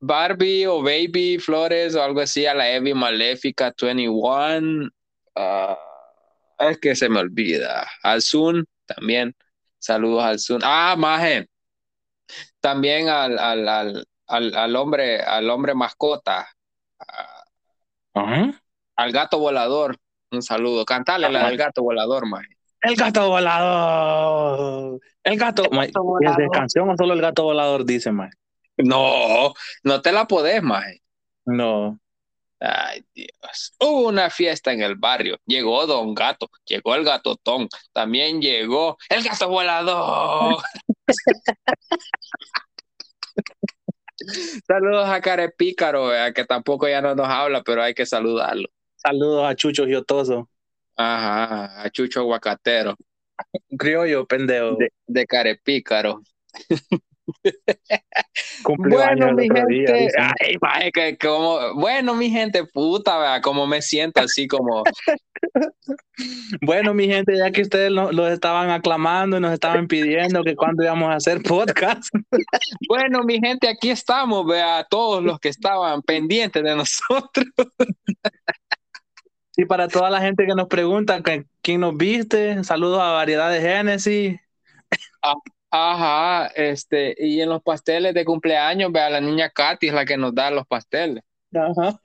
Barbie 0.00 0.66
o 0.66 0.82
Baby 0.82 1.38
Flores 1.38 1.94
o 1.94 2.02
algo 2.02 2.20
así, 2.20 2.46
a 2.46 2.54
la 2.54 2.70
Evie 2.70 2.94
Maléfica 2.94 3.74
21. 3.80 4.88
Ah, 5.34 5.78
es 6.58 6.78
que 6.78 6.94
se 6.94 7.08
me 7.08 7.20
olvida. 7.20 7.86
Al 8.02 8.22
Zoom 8.22 8.64
también. 8.86 9.34
Saludos 9.78 10.24
al 10.24 10.38
Zoom. 10.38 10.60
Ah, 10.64 10.94
Maje. 10.96 11.48
También 12.60 13.08
al, 13.08 13.38
al, 13.38 13.68
al, 13.68 14.06
al, 14.26 14.54
al 14.54 14.76
hombre, 14.76 15.20
al 15.22 15.48
hombre 15.50 15.74
mascota. 15.74 16.48
Ah, 16.98 17.44
al 18.96 19.12
gato 19.12 19.38
volador. 19.38 19.96
Un 20.30 20.42
saludo. 20.42 20.84
Cantale 20.84 21.28
la 21.28 21.46
del 21.48 21.56
gato 21.56 21.82
volador, 21.82 22.26
Maje. 22.26 22.55
El 22.86 22.94
gato 22.96 23.28
volador. 23.28 25.00
El 25.24 25.36
gato. 25.38 25.64
El 25.64 25.70
Ma- 25.70 25.86
gato 25.86 26.00
¿Es 26.00 26.04
volador. 26.04 26.42
de 26.42 26.48
canción 26.50 26.90
o 26.90 26.96
solo 26.96 27.14
el 27.14 27.20
gato 27.20 27.42
volador 27.42 27.84
dice, 27.84 28.12
más? 28.12 28.30
No, 28.76 29.52
no 29.82 30.02
te 30.02 30.12
la 30.12 30.26
podés, 30.26 30.62
Maje. 30.62 31.02
No. 31.46 31.98
Ay, 32.60 33.04
Dios. 33.14 33.74
Hubo 33.80 34.08
una 34.08 34.30
fiesta 34.30 34.72
en 34.72 34.82
el 34.82 34.94
barrio. 34.96 35.38
Llegó 35.46 35.86
Don 35.86 36.14
Gato, 36.14 36.48
llegó 36.64 36.94
el 36.94 37.04
gatotón, 37.04 37.68
también 37.92 38.40
llegó 38.40 38.96
el 39.10 39.22
gato 39.24 39.48
volador. 39.48 40.56
Saludos 44.66 45.08
a 45.08 45.20
Carepícaro, 45.20 46.06
vea, 46.08 46.32
que 46.32 46.44
tampoco 46.44 46.88
ya 46.88 47.00
no 47.02 47.14
nos 47.14 47.28
habla, 47.28 47.62
pero 47.62 47.82
hay 47.82 47.94
que 47.94 48.06
saludarlo. 48.06 48.68
Saludos 48.96 49.44
a 49.46 49.54
Chucho 49.54 49.86
Giotoso. 49.86 50.48
Ajá, 50.96 51.82
a 51.82 51.90
Chucho 51.90 52.20
Aguacatero, 52.20 52.96
Un 53.70 53.78
criollo, 53.78 54.26
pendejo. 54.26 54.76
de, 54.76 54.90
de 55.06 55.26
Carepícaro. 55.26 56.22
bueno, 58.78 59.32
mi 59.32 59.48
gente, 59.48 60.08
ay, 60.62 60.90
que 60.92 61.18
como, 61.18 61.74
bueno, 61.74 62.14
mi 62.14 62.30
gente, 62.30 62.64
puta, 62.64 63.18
vea, 63.18 63.40
como 63.40 63.66
me 63.66 63.82
siento 63.82 64.20
así 64.20 64.46
como. 64.46 64.82
bueno, 66.62 66.94
mi 66.94 67.06
gente, 67.06 67.36
ya 67.36 67.50
que 67.50 67.62
ustedes 67.62 67.90
los 67.90 68.30
estaban 68.30 68.70
aclamando 68.70 69.36
y 69.36 69.40
nos 69.40 69.52
estaban 69.52 69.86
pidiendo 69.86 70.42
que 70.42 70.56
cuando 70.56 70.84
íbamos 70.84 71.10
a 71.10 71.16
hacer 71.16 71.42
podcast. 71.42 72.08
bueno, 72.88 73.22
mi 73.24 73.38
gente, 73.40 73.68
aquí 73.68 73.90
estamos, 73.90 74.46
vea, 74.46 74.86
todos 74.88 75.22
los 75.22 75.38
que 75.38 75.48
estaban 75.48 76.02
pendientes 76.02 76.62
de 76.62 76.76
nosotros. 76.76 77.46
y 79.56 79.64
para 79.64 79.88
toda 79.88 80.10
la 80.10 80.20
gente 80.20 80.46
que 80.46 80.54
nos 80.54 80.68
pregunta 80.68 81.22
quién 81.62 81.80
nos 81.80 81.96
viste, 81.96 82.62
saludos 82.64 83.00
a 83.00 83.12
Variedad 83.12 83.50
de 83.50 83.60
Génesis. 83.60 84.38
Ah, 85.22 85.34
Ajá, 85.70 86.46
este, 86.54 87.14
y 87.18 87.40
en 87.40 87.48
los 87.48 87.62
pasteles 87.62 88.14
de 88.14 88.24
cumpleaños, 88.24 88.90
vea, 88.92 89.10
la 89.10 89.20
niña 89.20 89.50
Katy 89.50 89.88
es 89.88 89.94
la 89.94 90.06
que 90.06 90.16
nos 90.16 90.34
da 90.34 90.50
los 90.50 90.66
pasteles. 90.66 91.22
Ajá. 91.54 92.00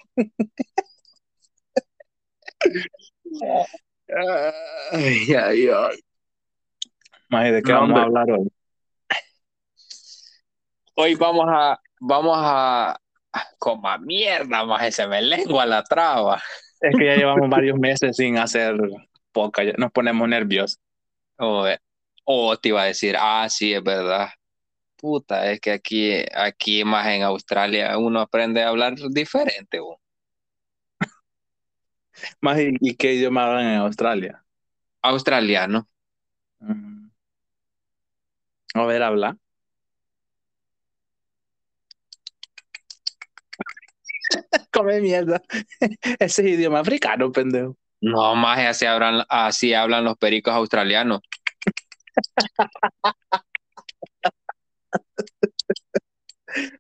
ay, 4.91 5.34
ay, 5.34 5.70
ay. 5.70 7.51
¿de 7.51 7.62
qué 7.62 7.72
vamos 7.72 8.00
a 8.00 8.03
hablar 8.03 8.31
hoy? 8.31 8.51
Hoy 10.96 11.15
vamos 11.15 11.46
a, 11.48 11.79
vamos 12.00 12.38
a, 12.38 13.00
como 13.58 13.88
a 13.88 13.98
mierda, 14.00 14.65
más 14.65 14.93
se 14.93 15.08
me 15.08 15.22
lengua 15.22 15.65
la 15.65 15.84
traba. 15.84 16.41
Es 16.82 16.96
que 16.98 17.06
ya 17.06 17.16
llevamos 17.16 17.48
varios 17.50 17.78
meses 17.78 18.18
sin 18.18 18.38
hacer 18.38 18.76
poca, 19.32 19.64
ya 19.64 19.74
nos 19.78 19.92
ponemos 19.92 20.28
nerviosos. 20.28 20.80
O 22.24 22.58
te 22.58 22.70
iba 22.70 22.82
a 22.84 22.86
decir, 22.86 23.16
ah, 23.20 23.48
sí, 23.50 23.74
es 23.74 23.84
verdad. 23.84 24.30
Puta, 24.96 25.52
es 25.52 25.60
que 25.60 25.72
aquí, 25.72 26.14
aquí 26.34 26.84
más 26.84 27.08
en 27.08 27.24
Australia 27.24 27.98
uno 27.98 28.20
aprende 28.20 28.64
a 28.64 28.70
hablar 28.70 28.96
diferente. 29.10 29.80
más 32.42 32.60
y, 32.60 32.96
qué 32.96 33.14
idioma 33.14 33.46
hablan 33.46 33.66
en 33.66 33.80
Australia? 33.80 34.44
Australiano. 35.02 35.88
A 38.74 38.86
ver, 38.86 39.04
habla. 39.04 39.38
Come 44.72 45.01
mierda. 45.01 45.42
Ese 46.20 46.42
es 46.42 46.48
idioma 46.48 46.80
africano, 46.80 47.32
pendejo. 47.32 47.78
No, 48.01 48.36
más 48.36 48.60
así 48.60 48.86
hablan, 48.86 49.24
así 49.30 49.74
hablan 49.74 50.04
los 50.06 50.18
pericos 50.18 50.54
australianos. 50.54 51.22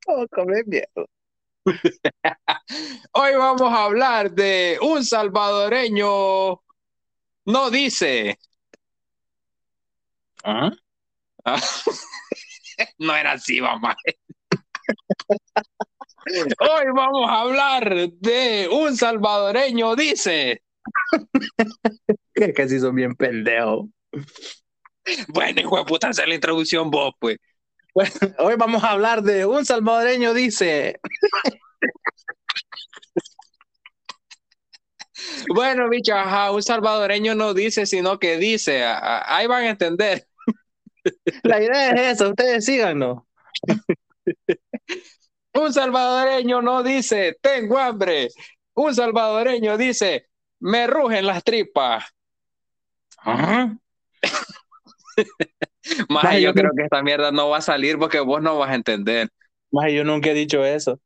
oh, 0.07 0.25
come 0.31 0.63
miedo. 0.65 1.07
Hoy 3.13 3.35
vamos 3.35 3.71
a 3.71 3.83
hablar 3.83 4.31
de 4.31 4.79
un 4.81 5.05
salvadoreño. 5.05 6.59
No 7.45 7.69
dice. 7.69 8.39
¿Ah? 10.43 10.71
no 12.97 13.15
era 13.15 13.33
así, 13.33 13.61
mamá. 13.61 13.95
Hoy 16.25 16.85
vamos 16.93 17.29
a 17.29 17.41
hablar 17.41 18.09
de 18.19 18.69
un 18.71 18.95
salvadoreño, 18.95 19.95
dice. 19.95 20.61
que 22.33 22.53
casi 22.53 22.79
son 22.79 22.95
bien 22.95 23.15
pendejos. 23.15 23.87
Bueno, 25.29 25.61
hijo 25.61 25.77
de 25.77 25.85
puta, 25.85 26.09
hacer 26.09 26.27
la 26.27 26.35
introducción 26.35 26.91
vos, 26.91 27.13
pues. 27.19 27.37
hoy 28.39 28.55
vamos 28.57 28.83
a 28.83 28.91
hablar 28.91 29.23
de 29.23 29.45
un 29.45 29.65
salvadoreño, 29.65 30.33
dice. 30.33 30.99
bueno, 35.53 35.89
bicho, 35.89 36.13
ajá, 36.13 36.51
un 36.51 36.61
salvadoreño 36.61 37.35
no 37.35 37.53
dice, 37.53 37.85
sino 37.85 38.19
que 38.19 38.37
dice. 38.37 38.83
ahí 38.83 39.47
van 39.47 39.63
a 39.63 39.69
entender. 39.69 40.27
La 41.43 41.61
idea 41.61 41.91
es 41.91 42.15
esa, 42.15 42.29
ustedes 42.29 42.63
síganos. 42.65 43.23
Un 45.53 45.73
salvadoreño 45.73 46.61
no 46.61 46.83
dice, 46.83 47.37
tengo 47.41 47.77
hambre. 47.77 48.29
Un 48.73 48.95
salvadoreño 48.95 49.77
dice, 49.77 50.27
me 50.59 50.87
rugen 50.87 51.25
las 51.25 51.43
tripas. 51.43 52.05
Ajá. 53.17 53.77
Más 56.09 56.39
yo 56.39 56.53
creo 56.53 56.71
que 56.75 56.83
esta 56.83 57.01
mierda 57.01 57.31
no 57.31 57.49
va 57.49 57.57
a 57.57 57.61
salir 57.61 57.97
porque 57.97 58.19
vos 58.19 58.41
no 58.41 58.57
vas 58.57 58.71
a 58.71 58.75
entender. 58.75 59.29
Más 59.71 59.91
yo 59.91 60.03
nunca 60.03 60.29
he 60.29 60.33
dicho 60.33 60.63
eso. 60.63 60.99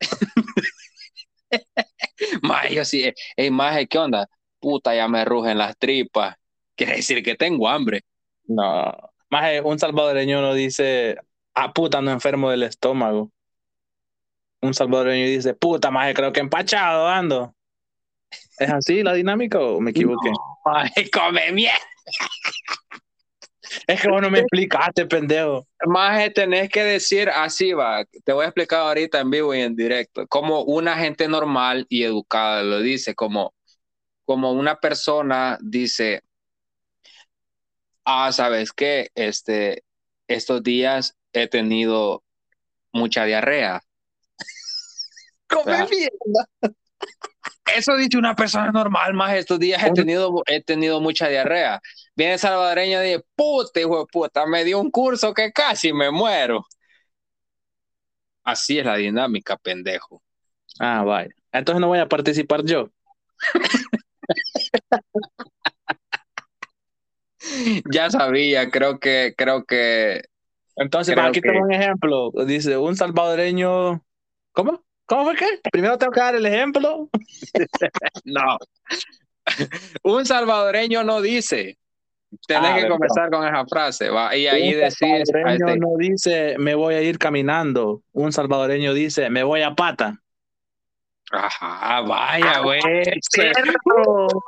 más 2.42 2.70
yo 2.70 2.84
sí, 2.84 3.12
¿qué 3.36 3.98
onda? 3.98 4.28
Puta, 4.60 4.94
ya 4.94 5.08
me 5.08 5.24
rugen 5.24 5.58
las 5.58 5.76
tripas. 5.78 6.36
Quiere 6.74 6.96
decir 6.96 7.22
que 7.22 7.36
tengo 7.36 7.68
hambre. 7.68 8.02
No, 8.44 8.94
más 9.30 9.50
un 9.64 9.78
salvadoreño 9.78 10.40
no 10.40 10.54
dice, 10.54 11.16
ah, 11.54 11.72
puta, 11.72 12.00
no 12.00 12.10
enfermo 12.10 12.50
del 12.50 12.64
estómago. 12.64 13.32
Un 14.66 14.74
salvadoreño 14.74 15.26
dice, 15.26 15.54
puta, 15.54 15.90
más 15.90 16.12
creo 16.14 16.32
que 16.32 16.40
empachado 16.40 17.06
ando. 17.06 17.54
¿Es 18.58 18.70
así 18.70 19.02
la 19.02 19.14
dinámica 19.14 19.60
o 19.60 19.80
me 19.80 19.92
equivoqué? 19.92 20.30
No, 20.30 20.58
come 21.12 21.52
mierda. 21.52 21.78
Es 23.86 24.00
que 24.00 24.08
vos 24.08 24.22
no 24.22 24.30
me 24.30 24.40
explicaste, 24.40 25.06
pendejo. 25.06 25.66
Más 25.86 26.32
tenés 26.34 26.68
que 26.68 26.82
decir 26.82 27.28
así, 27.28 27.72
va. 27.72 28.04
Te 28.24 28.32
voy 28.32 28.44
a 28.44 28.48
explicar 28.48 28.80
ahorita 28.80 29.20
en 29.20 29.30
vivo 29.30 29.54
y 29.54 29.60
en 29.60 29.76
directo. 29.76 30.26
Como 30.26 30.62
una 30.62 30.96
gente 30.96 31.28
normal 31.28 31.86
y 31.88 32.02
educada 32.02 32.62
lo 32.62 32.80
dice, 32.80 33.14
como, 33.14 33.54
como 34.24 34.52
una 34.52 34.76
persona 34.80 35.58
dice, 35.60 36.22
ah, 38.04 38.32
¿sabes 38.32 38.72
qué? 38.72 39.10
Este, 39.14 39.84
estos 40.28 40.62
días 40.62 41.16
he 41.32 41.46
tenido 41.48 42.24
mucha 42.92 43.24
diarrea. 43.24 43.82
Come 45.48 45.86
mierda. 45.88 46.74
Eso 47.74 47.96
dice 47.96 48.16
una 48.16 48.34
persona 48.34 48.70
normal, 48.70 49.14
más 49.14 49.34
estos 49.34 49.58
días 49.58 49.82
he 49.82 49.92
tenido, 49.92 50.42
he 50.46 50.62
tenido 50.62 51.00
mucha 51.00 51.28
diarrea. 51.28 51.80
Viene 52.14 52.38
salvadoreño 52.38 53.02
y 53.02 53.08
dice, 53.08 53.24
puta, 53.34 53.80
hijo 53.80 54.00
de 54.00 54.06
puta, 54.06 54.46
me 54.46 54.64
dio 54.64 54.80
un 54.80 54.90
curso 54.90 55.34
que 55.34 55.52
casi 55.52 55.92
me 55.92 56.10
muero. 56.10 56.64
Así 58.44 58.78
es 58.78 58.86
la 58.86 58.96
dinámica, 58.96 59.56
pendejo. 59.56 60.22
Ah, 60.78 61.02
vaya. 61.02 61.34
Entonces 61.52 61.80
no 61.80 61.88
voy 61.88 61.98
a 61.98 62.08
participar 62.08 62.64
yo. 62.64 62.90
ya 67.92 68.10
sabía, 68.10 68.70
creo 68.70 69.00
que, 69.00 69.34
creo 69.36 69.64
que. 69.64 70.22
Entonces, 70.76 71.16
aquí 71.18 71.40
tengo 71.40 71.64
un 71.64 71.72
ejemplo. 71.72 72.30
Dice, 72.46 72.76
un 72.76 72.94
salvadoreño. 72.94 74.04
¿Cómo? 74.52 74.85
¿Cómo 75.06 75.24
fue 75.24 75.36
que? 75.36 75.46
Primero 75.70 75.96
tengo 75.98 76.12
que 76.12 76.20
dar 76.20 76.34
el 76.34 76.44
ejemplo. 76.44 77.08
no. 78.24 78.58
Un 80.02 80.26
salvadoreño 80.26 81.04
no 81.04 81.20
dice. 81.20 81.78
Tienes 82.46 82.70
ah, 82.72 82.76
que 82.76 82.88
comenzar 82.88 83.30
con 83.30 83.46
esa 83.46 83.64
frase. 83.66 84.10
Va, 84.10 84.36
y 84.36 84.48
ahí 84.48 84.74
decís. 84.74 84.96
Un 85.02 85.24
salvadoreño 85.26 85.76
no 85.76 85.96
dice 85.96 86.56
me 86.58 86.74
voy 86.74 86.94
a 86.94 87.02
ir 87.02 87.18
caminando. 87.18 88.02
Un 88.12 88.32
salvadoreño 88.32 88.92
dice 88.94 89.30
me 89.30 89.44
voy 89.44 89.62
a 89.62 89.74
pata. 89.74 90.20
Ajá, 91.30 92.00
vaya, 92.02 92.60
güey. 92.60 92.80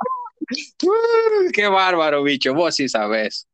qué 1.53 1.69
bárbaro, 1.69 2.23
bicho. 2.23 2.55
Vos 2.55 2.75
sí 2.75 2.89
sabes. 2.89 3.47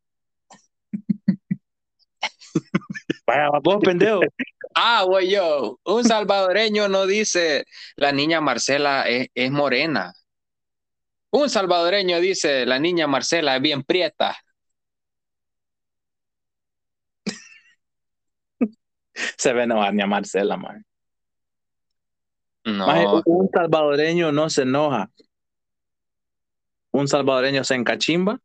Vaya, 3.26 3.48
vos, 3.62 3.82
pendejo. 3.82 4.20
Ah, 4.74 5.04
güey, 5.04 5.30
yo. 5.30 5.78
Un 5.84 6.04
salvadoreño 6.04 6.88
no 6.88 7.06
dice 7.06 7.64
la 7.96 8.12
niña 8.12 8.40
Marcela 8.40 9.04
es, 9.08 9.50
morena. 9.50 10.12
Un 11.30 11.48
salvadoreño 11.48 12.20
dice 12.20 12.66
la 12.66 12.78
niña 12.78 13.06
Marcela 13.06 13.56
es 13.56 13.62
bien 13.62 13.82
prieta. 13.82 14.36
Se 19.14 19.52
ve 19.52 19.66
no 19.66 19.90
niña 19.90 20.06
Marcela, 20.06 20.56
man. 20.56 20.84
No. 22.64 23.22
un 23.26 23.50
salvadoreño 23.52 24.32
no 24.32 24.48
se 24.48 24.62
enoja. 24.62 25.10
Un 26.92 27.08
salvadoreño 27.08 27.62
se 27.64 27.74
encachimba. 27.74 28.40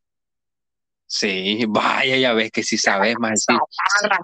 Sí, 1.11 1.65
vaya, 1.67 2.17
ya 2.17 2.33
ves 2.33 2.51
que 2.51 2.61
si 2.61 2.77
sabes 2.77 3.15
más. 3.19 3.43
Sí. 3.47 3.53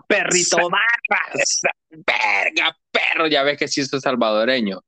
perrito, 0.08 0.58
barras. 0.70 1.62
Verga, 1.90 2.78
perro, 2.92 3.28
ya 3.28 3.42
ves 3.44 3.58
que 3.58 3.68
sí 3.68 3.84
soy 3.86 4.00
salvadoreño. 4.02 4.82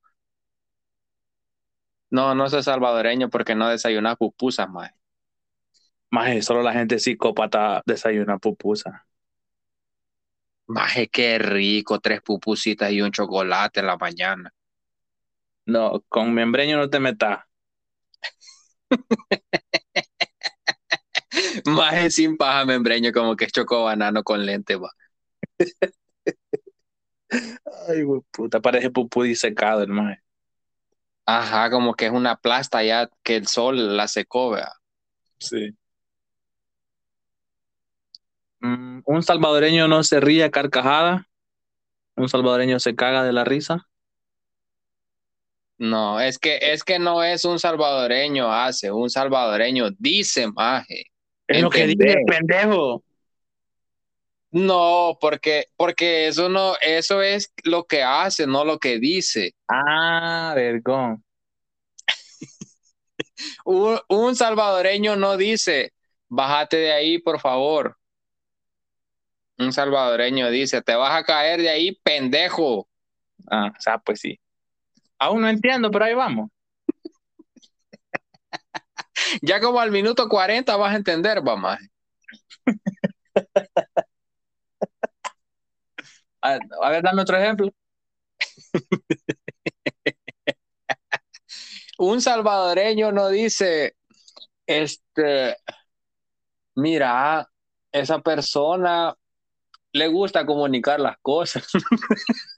No, 2.10 2.34
no 2.34 2.48
soy 2.50 2.62
salvadoreño 2.62 3.30
porque 3.30 3.54
no 3.54 3.68
desayuna 3.68 4.16
pupusas, 4.16 4.68
más. 4.70 4.92
Más, 6.10 6.44
solo 6.44 6.62
la 6.62 6.72
gente 6.74 6.98
psicópata 6.98 7.82
desayuna 7.86 8.38
pupusas. 8.38 8.94
Maje, 10.68 11.08
qué 11.08 11.38
rico, 11.38 11.98
tres 12.00 12.22
pupusitas 12.22 12.90
y 12.90 13.02
un 13.02 13.10
chocolate 13.12 13.80
en 13.80 13.86
la 13.86 13.96
mañana. 13.98 14.50
No, 15.66 16.02
con 16.08 16.34
membreño 16.34 16.76
no 16.78 16.90
te 16.90 16.98
metas. 17.00 17.44
Maje 21.66 22.10
sin 22.10 22.36
paja 22.36 22.64
membreño, 22.64 23.12
como 23.12 23.36
que 23.36 23.46
es 23.46 23.52
choco 23.52 23.84
banano 23.84 24.22
con 24.22 24.44
lente, 24.44 24.76
va. 24.76 24.90
Ay, 27.88 28.02
güey, 28.02 28.22
puta, 28.30 28.60
parece 28.60 28.90
pupú 28.90 29.22
disecado 29.22 29.82
el 29.82 29.88
maje. 29.88 30.22
Ajá, 31.26 31.70
como 31.70 31.94
que 31.94 32.06
es 32.06 32.12
una 32.12 32.36
plasta 32.36 32.82
ya 32.82 33.10
que 33.22 33.36
el 33.36 33.46
sol 33.46 33.96
la 33.96 34.08
secó, 34.08 34.50
vea. 34.50 34.72
Sí. 35.38 35.76
Mm, 38.60 39.00
un 39.04 39.22
salvadoreño 39.22 39.88
no 39.88 40.02
se 40.02 40.20
ríe 40.20 40.44
a 40.44 40.50
carcajada. 40.50 41.28
Un 42.16 42.28
salvadoreño 42.28 42.80
se 42.80 42.96
caga 42.96 43.24
de 43.24 43.32
la 43.32 43.44
risa. 43.44 43.88
No, 45.78 46.18
es 46.20 46.38
que, 46.38 46.58
es 46.60 46.82
que 46.82 46.98
no 46.98 47.22
es 47.22 47.44
un 47.44 47.58
salvadoreño 47.58 48.52
hace, 48.52 48.90
un 48.90 49.08
salvadoreño 49.10 49.90
dice 49.98 50.48
maje. 50.48 51.04
Es 51.48 51.62
lo 51.62 51.70
que 51.70 51.86
dice 51.86 52.18
pendejo. 52.26 53.02
No, 54.50 55.18
porque, 55.20 55.66
porque 55.76 56.26
eso 56.28 56.48
no, 56.48 56.74
eso 56.80 57.20
es 57.20 57.52
lo 57.64 57.84
que 57.84 58.02
hace, 58.02 58.46
no 58.46 58.64
lo 58.64 58.78
que 58.78 58.98
dice. 58.98 59.54
Ah, 59.68 60.52
vergón. 60.54 61.22
Un, 63.64 63.98
un 64.08 64.34
salvadoreño 64.34 65.16
no 65.16 65.36
dice, 65.36 65.92
bájate 66.28 66.76
de 66.76 66.92
ahí, 66.92 67.18
por 67.18 67.40
favor. 67.40 67.96
Un 69.58 69.72
salvadoreño 69.72 70.50
dice, 70.50 70.82
te 70.82 70.94
vas 70.94 71.14
a 71.14 71.24
caer 71.24 71.60
de 71.60 71.68
ahí, 71.68 71.98
pendejo. 72.02 72.88
Ah, 73.50 73.72
o 73.76 73.80
sea, 73.80 73.98
pues 73.98 74.20
sí. 74.20 74.40
Aún 75.18 75.42
no 75.42 75.48
entiendo, 75.48 75.90
pero 75.90 76.04
ahí 76.04 76.14
vamos. 76.14 76.50
Ya 79.42 79.60
como 79.60 79.80
al 79.80 79.90
minuto 79.90 80.28
40 80.28 80.76
vas 80.76 80.92
a 80.92 80.96
entender, 80.96 81.42
mamá. 81.42 81.78
A, 86.42 86.58
a 86.82 86.90
ver, 86.90 87.02
dame 87.02 87.22
otro 87.22 87.36
ejemplo. 87.36 87.70
Un 91.98 92.20
salvadoreño 92.20 93.12
no 93.12 93.28
dice, 93.28 93.96
este, 94.66 95.56
mira, 96.76 97.48
esa 97.92 98.20
persona 98.20 99.14
le 99.92 100.08
gusta 100.08 100.46
comunicar 100.46 101.00
las 101.00 101.18
cosas. 101.22 101.66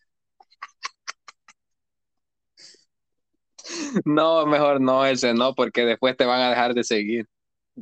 No, 4.04 4.46
mejor 4.46 4.80
no 4.80 5.04
ese, 5.06 5.34
no, 5.34 5.54
porque 5.54 5.84
después 5.84 6.16
te 6.16 6.24
van 6.24 6.40
a 6.40 6.50
dejar 6.50 6.74
de 6.74 6.84
seguir. 6.84 7.26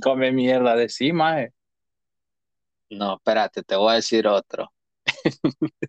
Come 0.00 0.32
mierda 0.32 0.76
de 0.76 0.88
sí, 0.88 1.12
maje. 1.12 1.52
No, 2.90 3.16
espérate, 3.16 3.62
te 3.62 3.76
voy 3.76 3.92
a 3.92 3.96
decir 3.96 4.26
otro. 4.26 4.72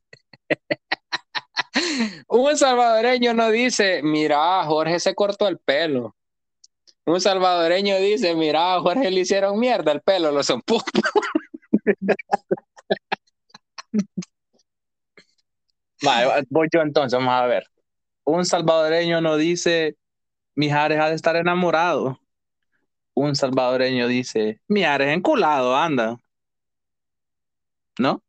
Un 2.27 2.57
salvadoreño 2.57 3.33
no 3.33 3.49
dice, 3.49 4.01
mira, 4.03 4.63
Jorge 4.65 4.99
se 4.99 5.15
cortó 5.15 5.47
el 5.47 5.59
pelo. 5.59 6.15
Un 7.05 7.21
salvadoreño 7.21 7.97
dice, 7.97 8.35
mira, 8.35 8.75
a 8.75 8.81
Jorge 8.81 9.09
le 9.11 9.21
hicieron 9.21 9.59
mierda 9.59 9.91
el 9.91 10.01
pelo, 10.01 10.31
lo 10.31 10.43
son 10.43 10.61
Vale, 16.03 16.45
voy 16.49 16.67
yo 16.71 16.81
entonces, 16.81 17.17
vamos 17.17 17.33
a 17.33 17.45
ver. 17.45 17.63
Un 18.29 18.45
salvadoreño 18.45 19.21
no 19.21 19.37
dice, 19.37 19.97
Mijares 20.53 20.99
ha 20.99 21.09
de 21.09 21.15
estar 21.15 21.35
enamorado. 21.35 22.19
Un 23.15 23.35
salvadoreño 23.35 24.07
dice, 24.07 24.61
Mijares 24.67 25.15
enculado, 25.15 25.75
anda. 25.75 26.15
¿No? 27.97 28.21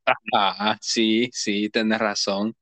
Sí, 0.80 1.28
sí, 1.34 1.68
tienes 1.68 1.98
razón. 1.98 2.56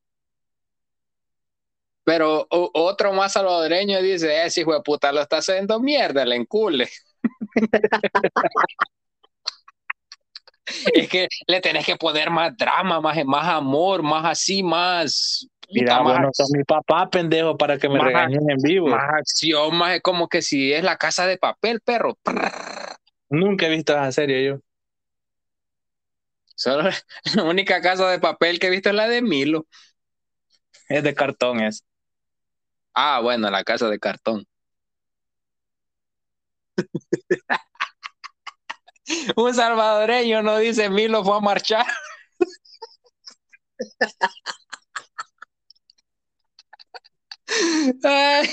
Pero 2.03 2.45
otro 2.49 3.13
más 3.13 3.31
salvadoreño 3.31 4.01
dice, 4.01 4.45
ese 4.45 4.61
hijo 4.61 4.73
de 4.73 4.81
puta 4.81 5.13
lo 5.13 5.21
está 5.21 5.37
haciendo 5.37 5.79
mierda, 5.79 6.25
le 6.25 6.35
encule. 6.35 6.89
Es 10.93 11.09
que 11.09 11.27
le 11.47 11.61
tenés 11.61 11.83
que 11.83 11.95
poner 11.95 12.29
más 12.29 12.55
drama, 12.55 13.01
más, 13.01 13.17
más 13.25 13.47
amor, 13.47 14.03
más 14.03 14.23
así, 14.25 14.61
más. 14.61 15.47
Mira, 15.71 16.01
más, 16.01 16.13
bueno, 16.13 16.29
son 16.33 16.47
mi 16.57 16.63
papá, 16.63 17.09
pendejo, 17.09 17.57
para 17.57 17.77
que 17.77 17.87
me 17.87 17.99
regañen 17.99 18.49
en 18.49 18.57
vivo. 18.57 18.87
más 18.87 19.13
acción, 19.13 19.77
más 19.77 19.99
como 20.01 20.27
que 20.27 20.41
si 20.41 20.73
es 20.73 20.83
la 20.83 20.97
casa 20.97 21.27
de 21.27 21.37
papel, 21.37 21.79
perro. 21.81 22.17
Nunca 23.29 23.67
he 23.67 23.69
visto 23.69 23.93
esa 23.93 24.11
serie 24.11 24.45
yo. 24.45 24.59
Solo 26.55 26.89
la 27.35 27.43
única 27.43 27.81
casa 27.81 28.09
de 28.09 28.19
papel 28.19 28.59
que 28.59 28.67
he 28.67 28.71
visto 28.71 28.89
es 28.89 28.95
la 28.95 29.07
de 29.07 29.21
Milo. 29.21 29.67
Es 30.89 31.03
de 31.03 31.13
cartón, 31.13 31.61
es. 31.61 31.85
Ah, 32.93 33.21
bueno, 33.21 33.49
la 33.49 33.63
casa 33.63 33.87
de 33.89 33.99
cartón. 33.99 34.45
Un 39.35 39.53
salvadoreño 39.53 40.41
no 40.41 40.57
dice 40.57 40.89
Milo 40.89 41.23
fue 41.23 41.37
a 41.37 41.39
marchar. 41.39 41.85
Ay, 48.03 48.47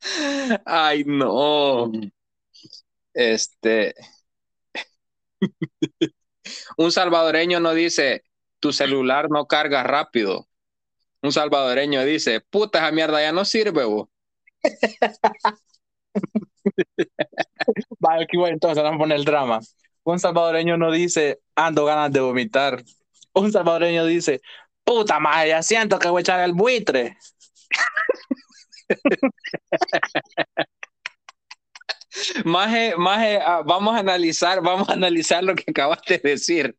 Ay, 0.64 1.04
no. 1.04 1.90
Este. 3.12 3.94
Un 6.76 6.92
salvadoreño 6.92 7.60
no 7.60 7.74
dice 7.74 8.22
tu 8.60 8.72
celular 8.72 9.28
no 9.30 9.46
carga 9.46 9.82
rápido. 9.82 10.48
Un 11.22 11.32
salvadoreño 11.32 12.04
dice, 12.04 12.40
puta, 12.40 12.78
esa 12.78 12.92
mierda 12.92 13.20
ya 13.20 13.32
no 13.32 13.44
sirve, 13.44 13.84
vos. 13.84 14.08
Aquí 18.20 18.36
voy 18.36 18.50
entonces, 18.50 18.82
vamos 18.82 18.96
a 18.96 19.02
poner 19.02 19.18
el 19.18 19.24
drama. 19.24 19.60
Un 20.04 20.18
salvadoreño 20.18 20.76
no 20.76 20.90
dice, 20.92 21.40
ando 21.54 21.84
ganas 21.84 22.12
de 22.12 22.20
vomitar. 22.20 22.82
Un 23.32 23.52
salvadoreño 23.52 24.04
dice, 24.06 24.40
puta 24.84 25.20
madre, 25.20 25.50
ya 25.50 25.62
siento 25.62 25.98
que 25.98 26.08
voy 26.08 26.20
a 26.20 26.22
echar 26.22 26.40
el 26.40 26.52
buitre. 26.52 27.16
Maje, 32.44 32.94
maje, 32.96 33.40
ah, 33.42 33.62
vamos 33.64 33.96
a 33.96 33.98
analizar, 33.98 34.62
vamos 34.62 34.88
a 34.88 34.92
analizar 34.92 35.42
lo 35.42 35.54
que 35.54 35.64
acabaste 35.68 36.18
de 36.18 36.30
decir. 36.30 36.76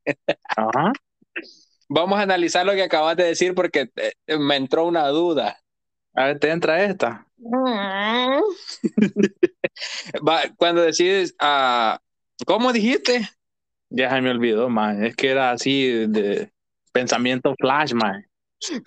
Ajá. 0.56 0.94
Vamos 1.89 2.18
a 2.18 2.24
analizar 2.24 2.65
lo 2.65 2.74
que 2.74 2.84
acabas 2.84 3.18
de 3.18 3.26
decir 3.26 3.54
porque 3.54 3.89
eh, 3.96 4.38
me 4.38 4.56
entró 4.56 4.86
una 4.86 5.08
duda. 5.10 5.60
A 6.13 6.28
ver, 6.28 6.39
te 6.39 6.50
entra 6.50 6.84
esta. 6.84 7.28
Va, 10.28 10.44
cuando 10.58 10.82
decides, 10.82 11.36
ah, 11.39 12.00
¿cómo 12.46 12.72
dijiste? 12.72 13.28
Ya 13.89 14.10
se 14.10 14.22
me 14.22 14.32
olvidó, 14.32 14.70
man. 14.70 15.06
Es 15.06 15.15
que 15.15 15.30
era 15.30 15.52
así 15.52 16.08
de 16.08 16.52
pensamiento 16.96 17.54
flash, 17.60 17.92
man. 17.92 18.26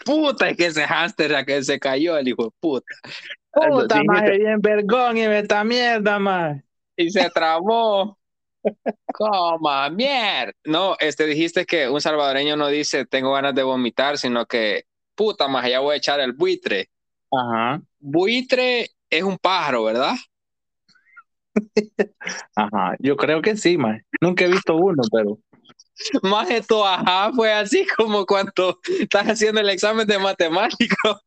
Puta, 0.04 0.48
es 0.48 0.56
que 0.56 0.66
ese 0.66 0.84
hámster 0.84 1.34
a 1.34 1.44
que 1.44 1.62
se 1.62 1.78
cayó 1.78 2.16
el 2.16 2.26
hijo 2.26 2.44
de 2.44 2.50
puta. 2.58 2.94
Puta 3.52 4.02
madre, 4.02 4.38
bien 4.38 4.60
vergón 4.60 5.18
y 5.18 5.24
esta 5.24 5.62
mierda, 5.62 6.18
man. 6.18 6.64
y 6.96 7.10
se 7.10 7.28
trabó. 7.28 8.18
Coma, 9.12 9.90
mierda. 9.90 10.52
No, 10.64 10.96
este 10.98 11.26
dijiste 11.26 11.66
que 11.66 11.88
un 11.88 12.00
salvadoreño 12.00 12.56
no 12.56 12.68
dice 12.68 13.04
tengo 13.04 13.32
ganas 13.32 13.54
de 13.54 13.62
vomitar, 13.62 14.16
sino 14.16 14.46
que 14.46 14.84
puta 15.14 15.46
más 15.46 15.68
ya 15.68 15.80
voy 15.80 15.94
a 15.94 15.98
echar 15.98 16.18
el 16.20 16.32
buitre. 16.32 16.88
Ajá, 17.30 17.82
Buitre 17.98 18.88
es 19.10 19.22
un 19.22 19.36
pájaro, 19.36 19.84
¿verdad? 19.84 20.14
ajá. 22.56 22.96
Yo 23.00 23.16
creo 23.16 23.42
que 23.42 23.54
sí, 23.56 23.76
man. 23.76 24.02
Nunca 24.22 24.46
he 24.46 24.48
visto 24.48 24.74
uno, 24.76 25.02
pero. 25.12 25.38
Más 26.22 26.50
esto, 26.50 26.86
ajá, 26.86 27.32
fue 27.34 27.52
así 27.52 27.86
como 27.96 28.24
cuando 28.24 28.78
estás 29.00 29.26
haciendo 29.26 29.60
el 29.60 29.70
examen 29.70 30.06
de 30.06 30.18
matemático. 30.18 31.20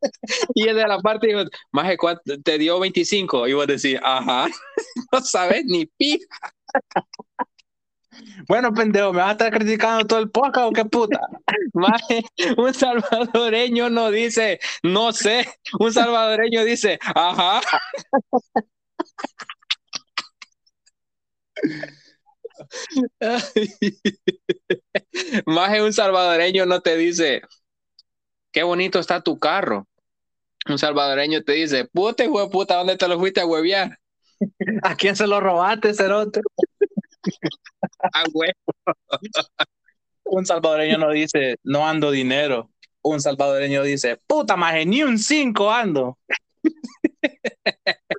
y 0.54 0.68
el 0.68 0.76
de 0.76 0.86
la 0.86 0.98
parte 1.00 1.28
dijo, 1.28 1.44
más 1.72 1.90
te 2.44 2.58
dio 2.58 2.78
25. 2.80 3.48
Y 3.48 3.52
vos 3.54 3.66
decís, 3.66 3.98
ajá, 4.02 4.48
no 5.12 5.20
sabes 5.20 5.64
ni 5.66 5.86
pi. 5.86 6.20
Bueno, 8.48 8.72
pendejo, 8.72 9.12
¿me 9.12 9.18
vas 9.18 9.28
a 9.28 9.32
estar 9.32 9.52
criticando 9.52 10.06
todo 10.06 10.20
el 10.20 10.30
podcast 10.30 10.68
o 10.68 10.72
qué 10.72 10.84
puta? 10.86 11.20
Maje, 11.74 12.22
un 12.56 12.72
salvadoreño 12.72 13.90
no 13.90 14.10
dice, 14.10 14.58
no 14.82 15.12
sé, 15.12 15.46
un 15.78 15.92
salvadoreño 15.92 16.64
dice, 16.64 16.98
ajá. 17.14 17.60
Más 25.46 25.80
un 25.80 25.92
salvadoreño 25.92 26.66
no 26.66 26.80
te 26.80 26.96
dice, 26.96 27.42
qué 28.52 28.62
bonito 28.62 28.98
está 28.98 29.20
tu 29.20 29.38
carro. 29.38 29.86
Un 30.68 30.78
salvadoreño 30.78 31.42
te 31.42 31.52
dice, 31.52 31.84
puta, 31.84 32.24
hijo 32.24 32.50
puta, 32.50 32.76
¿dónde 32.76 32.96
te 32.96 33.06
lo 33.06 33.18
fuiste 33.18 33.40
a 33.40 33.46
huevear? 33.46 33.98
¿A 34.82 34.96
quién 34.96 35.16
se 35.16 35.26
lo 35.26 35.40
robaste, 35.40 35.94
cerote? 35.94 36.40
A 38.12 38.24
huevo. 38.32 38.54
Un 40.24 40.44
salvadoreño 40.44 40.98
no 40.98 41.10
dice, 41.10 41.56
no 41.62 41.86
ando 41.86 42.10
dinero. 42.10 42.70
Un 43.02 43.20
salvadoreño 43.20 43.82
dice, 43.82 44.18
puta, 44.26 44.56
maje, 44.56 44.84
ni 44.84 45.02
un 45.02 45.18
cinco 45.18 45.70
ando. 45.70 46.18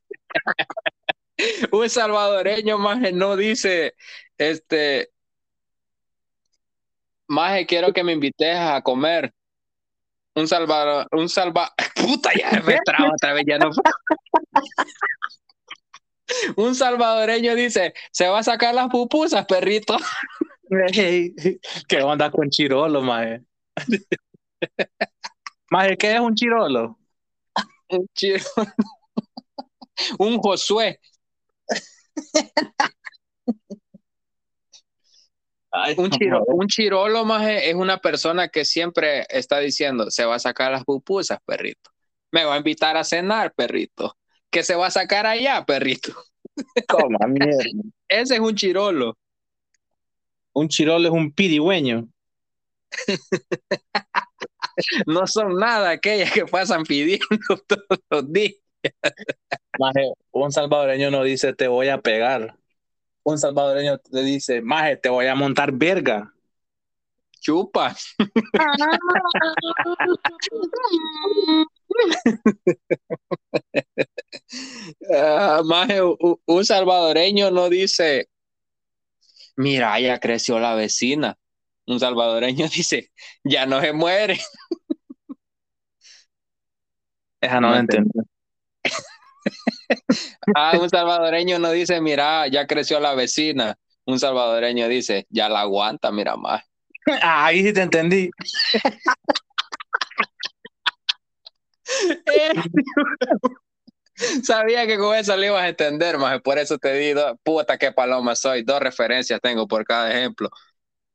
un 1.72 1.90
salvadoreño 1.90 2.78
más 2.78 3.00
no 3.14 3.36
dice, 3.36 3.94
este, 4.38 5.12
más 7.28 7.60
quiero 7.67 7.93
que 7.93 8.04
me 8.04 8.13
invites 8.13 8.56
a 8.56 8.82
comer. 8.82 9.34
Un 10.36 10.47
salvador, 10.47 11.08
un 11.12 11.30
salva, 11.30 11.73
puta, 11.95 12.32
ya 12.38 12.62
me 12.62 12.78
traba 12.86 13.12
otra 13.13 13.34
vez, 13.34 13.45
ya 13.47 13.58
no. 13.58 13.71
un 16.58 16.76
salvadoreño 16.76 17.56
dice, 17.56 17.93
se 18.12 18.28
va 18.28 18.39
a 18.39 18.43
sacar 18.43 18.76
las 18.76 18.89
pupusas, 18.89 19.45
perrito. 19.45 19.97
¿Qué 21.88 22.02
onda 22.04 22.30
con 22.30 22.50
Chirolo, 22.50 23.02
maje? 23.02 23.41
maje, 25.71 25.97
¿qué 25.97 26.15
es 26.15 26.19
un 26.19 26.36
Chirolo? 26.36 27.00
Un 27.89 28.08
Chirolo. 28.13 28.45
un 30.19 30.38
Josué. 30.38 31.00
Un, 35.98 36.10
un 36.48 36.68
chirolo 36.68 37.26
más 37.26 37.48
es 37.48 37.76
una 37.76 37.98
persona 37.98 38.50
que 38.50 38.66
siempre 38.66 39.26
está 39.30 39.60
diciendo, 39.60 40.10
se 40.10 40.26
va 40.26 40.36
a 40.36 40.40
sacar 40.40 40.72
las 40.72 40.84
pupusas, 40.84 41.40
perrito. 41.46 41.92
Me 42.32 42.44
va 42.44 42.56
a 42.56 42.58
invitar 42.58 42.98
a 42.98 43.04
cenar, 43.04 43.54
perrito. 43.54 44.18
Que 44.50 44.63
se 44.63 44.76
va 44.76 44.88
a 44.88 44.92
sacar 44.92 45.26
allá, 45.26 45.66
perrito. 45.66 46.13
Mierda. 47.28 47.63
Ese 48.08 48.36
es 48.36 48.40
un 48.40 48.56
chirolo. 48.56 49.18
Un 50.54 50.68
chirolo 50.68 51.08
es 51.08 51.13
un 51.13 51.32
pidigüeño. 51.32 52.08
no 55.06 55.28
son 55.28 55.56
nada 55.56 55.92
aquellas 55.92 56.32
que 56.32 56.46
pasan 56.46 56.84
pidiendo 56.84 57.28
todos 57.68 58.00
los 58.10 58.32
días. 58.32 58.56
un 60.32 60.52
salvadoreño 60.52 61.12
no 61.12 61.24
dice 61.24 61.54
te 61.54 61.68
voy 61.68 61.90
a 61.90 62.02
pegar. 62.02 62.58
Un 63.28 63.38
salvadoreño 63.38 63.98
te 63.98 64.24
dice, 64.24 64.62
maje, 64.62 64.96
te 64.96 65.10
voy 65.10 65.28
a 65.28 65.36
montar 65.36 65.74
verga. 65.74 66.34
Chupa. 67.42 67.94
uh, 75.10 75.63
maje, 75.66 76.02
un 76.46 76.66
salvadoreño 76.66 77.52
no 77.52 77.68
dice, 77.70 78.30
mira, 79.58 80.00
ya 80.00 80.22
creció 80.22 80.58
la 80.60 80.76
vecina. 80.76 81.38
Un 81.86 82.00
salvadoreño 82.00 82.70
dice, 82.74 83.12
ya 83.44 83.66
no 83.66 83.82
se 83.82 83.92
muere. 83.92 84.40
Esa 87.42 87.60
no, 87.60 87.72
no 87.72 87.76
entiendo. 87.76 88.24
ah, 90.56 90.78
un 90.80 90.89
salvadoreño 90.89 91.60
no 91.60 91.71
dice, 91.71 92.02
mira, 92.02 92.47
ya 92.47 92.67
creció 92.67 93.00
la 93.00 93.13
vecina. 93.15 93.76
Un 94.06 94.19
salvadoreño 94.19 94.88
dice, 94.88 95.26
ya 95.30 95.50
la 95.50 95.62
aguanta, 95.62 96.12
mira 96.12 96.36
más. 96.38 96.63
Ah, 97.21 97.45
ahí 97.47 97.63
sí 97.63 97.73
te 97.73 97.82
entendí. 97.82 98.30
Sabía 104.43 104.88
que 104.88 104.97
con 104.97 105.15
eso 105.15 105.38
le 105.38 105.47
ibas 105.47 105.62
a 105.62 105.69
entender, 105.69 106.17
más 106.17 106.41
por 106.41 106.58
eso 106.58 106.78
te 106.80 106.93
digo, 106.93 107.38
puta 107.43 107.78
que 107.78 107.91
paloma 107.91 108.36
soy. 108.36 108.63
Dos 108.63 108.80
referencias 108.80 109.39
tengo 109.41 109.67
por 109.67 109.86
cada 109.86 110.12
ejemplo. 110.12 110.50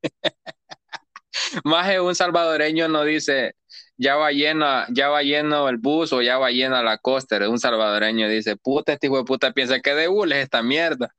más 1.65 1.99
un 1.99 2.15
salvadoreño 2.15 2.89
no 2.89 3.05
dice, 3.05 3.55
ya 3.99 4.17
va 4.17 4.31
lleno, 4.31 4.67
ya 4.91 5.09
va 5.09 5.23
lleno 5.23 5.69
el 5.69 5.77
bus 5.77 6.13
o 6.13 6.23
ya 6.23 6.39
va 6.39 6.51
llena 6.51 6.83
la 6.83 6.99
costa. 6.99 7.49
Un 7.49 7.59
salvadoreño 7.59 8.29
dice, 8.29 8.57
puta, 8.57 8.93
este 8.93 9.09
hijo 9.09 9.19
de 9.19 9.25
puta 9.25 9.53
piensa 9.53 9.81
que 9.81 9.95
de 9.95 10.09
hule 10.09 10.39
es 10.39 10.45
esta 10.45 10.63
mierda. 10.63 11.13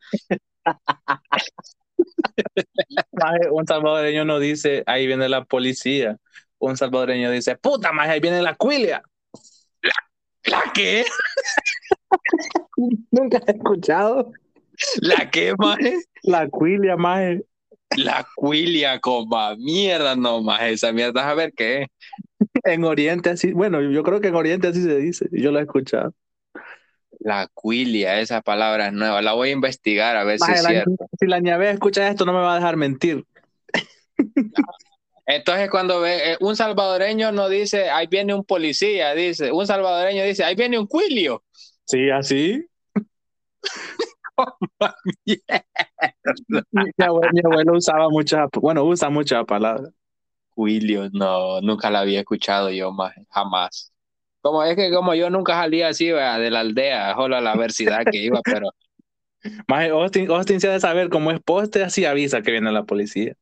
un 3.51 3.67
salvadoreño 3.67 4.23
no 4.23 4.39
dice, 4.39 4.83
ahí 4.85 5.07
viene 5.07 5.27
la 5.27 5.43
policía. 5.43 6.17
Un 6.57 6.77
salvadoreño 6.77 7.29
dice, 7.31 7.57
puta, 7.57 7.91
más 7.91 8.07
ahí 8.07 8.21
viene 8.21 8.41
la 8.41 8.55
cuilia. 8.55 9.03
¿La, 9.81 9.93
¿la 10.45 10.63
qué? 10.73 11.05
Nunca 13.11 13.41
he 13.45 13.51
escuchado. 13.51 14.31
¿La 15.01 15.29
qué, 15.29 15.53
maje? 15.57 15.97
La 16.23 16.47
cuilia, 16.47 16.95
maje. 16.95 17.43
La 17.97 18.25
cuilia, 18.35 19.01
coma, 19.01 19.57
mierda, 19.57 20.15
no, 20.15 20.41
maje, 20.41 20.71
esa 20.71 20.93
mierda, 20.93 21.29
a 21.29 21.33
ver 21.33 21.51
qué 21.53 21.87
en 22.63 22.83
Oriente 22.83 23.29
así, 23.29 23.53
bueno, 23.53 23.81
yo 23.81 24.03
creo 24.03 24.21
que 24.21 24.29
en 24.29 24.35
Oriente 24.35 24.67
así 24.67 24.81
se 24.81 24.97
dice, 24.97 25.27
yo 25.31 25.51
lo 25.51 25.59
he 25.59 25.63
escuchado. 25.63 26.13
La 27.19 27.47
cuilia, 27.53 28.19
esa 28.19 28.41
palabra 28.41 28.87
es 28.87 28.93
nueva, 28.93 29.21
la 29.21 29.33
voy 29.33 29.49
a 29.49 29.53
investigar 29.53 30.15
a 30.15 30.23
ver 30.23 30.39
si 30.39 30.51
es 30.51 30.63
cierto. 30.63 31.07
Si 31.19 31.27
la 31.27 31.39
nieve 31.39 31.69
escucha 31.69 32.07
esto, 32.07 32.25
no 32.25 32.33
me 32.33 32.39
va 32.39 32.53
a 32.53 32.55
dejar 32.55 32.77
mentir. 32.77 33.25
Entonces 35.25 35.69
cuando 35.69 36.01
ve 36.01 36.31
eh, 36.31 36.37
un 36.39 36.55
salvadoreño 36.55 37.31
no 37.31 37.49
dice, 37.49 37.89
ahí 37.89 38.07
viene 38.07 38.33
un 38.33 38.43
policía, 38.43 39.13
dice, 39.13 39.51
un 39.51 39.67
salvadoreño 39.67 40.23
dice, 40.23 40.43
ahí 40.43 40.55
viene 40.55 40.79
un 40.79 40.87
cuilio. 40.87 41.43
Sí, 41.85 42.09
así. 42.09 42.65
mi, 45.25 45.37
abuelo, 46.97 47.73
usaba 47.73 48.09
muchas, 48.09 48.49
bueno, 48.61 48.83
usa 48.83 49.09
muchas 49.09 49.45
palabras. 49.45 49.91
William, 50.59 51.09
no, 51.13 51.61
nunca 51.61 51.89
la 51.89 52.01
había 52.01 52.19
escuchado 52.21 52.69
yo 52.71 52.91
más, 52.91 53.13
jamás. 53.29 53.93
Como 54.41 54.63
es 54.63 54.75
que 54.75 54.91
como 54.91 55.13
yo 55.15 55.29
nunca 55.29 55.53
salía 55.53 55.89
así 55.89 56.07
de 56.07 56.51
la 56.51 56.59
aldea, 56.61 57.15
solo 57.15 57.35
a 57.37 57.41
la 57.41 57.53
universidad 57.53 58.03
que 58.11 58.17
iba, 58.19 58.41
pero... 58.43 58.69
Más 59.67 59.89
Austin, 59.89 60.29
Austin 60.31 60.59
se 60.61 60.67
de 60.69 60.79
saber 60.81 61.09
cómo 61.09 61.31
es 61.31 61.39
poste, 61.41 61.81
así 61.83 62.03
avisa 62.05 62.41
que 62.41 62.51
viene 62.51 62.71
la 62.73 62.83
policía. 62.83 63.35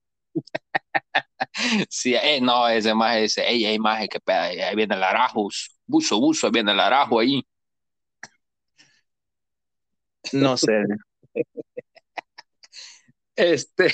sí, 1.89 2.15
eh, 2.15 2.39
no, 2.41 2.67
ese 2.67 2.93
más 2.93 3.17
ese, 3.17 3.47
ey, 3.47 3.65
ey, 3.65 3.79
más 3.79 4.07
que 4.09 4.19
ahí 4.31 4.75
viene 4.75 4.95
el 4.95 5.03
arajo, 5.03 5.47
buzo, 5.85 6.19
buzo, 6.19 6.51
viene 6.51 6.71
el 6.71 6.79
arajo 6.79 7.19
ahí. 7.19 7.43
No 10.33 10.57
sé. 10.57 10.83
este, 13.35 13.87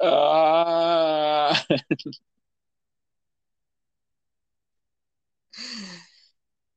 Ah. 0.00 1.52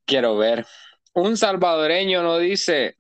Quiero 0.06 0.38
ver. 0.38 0.66
Un 1.14 1.38
salvadoreño 1.38 2.24
no 2.24 2.38
dice. 2.38 2.96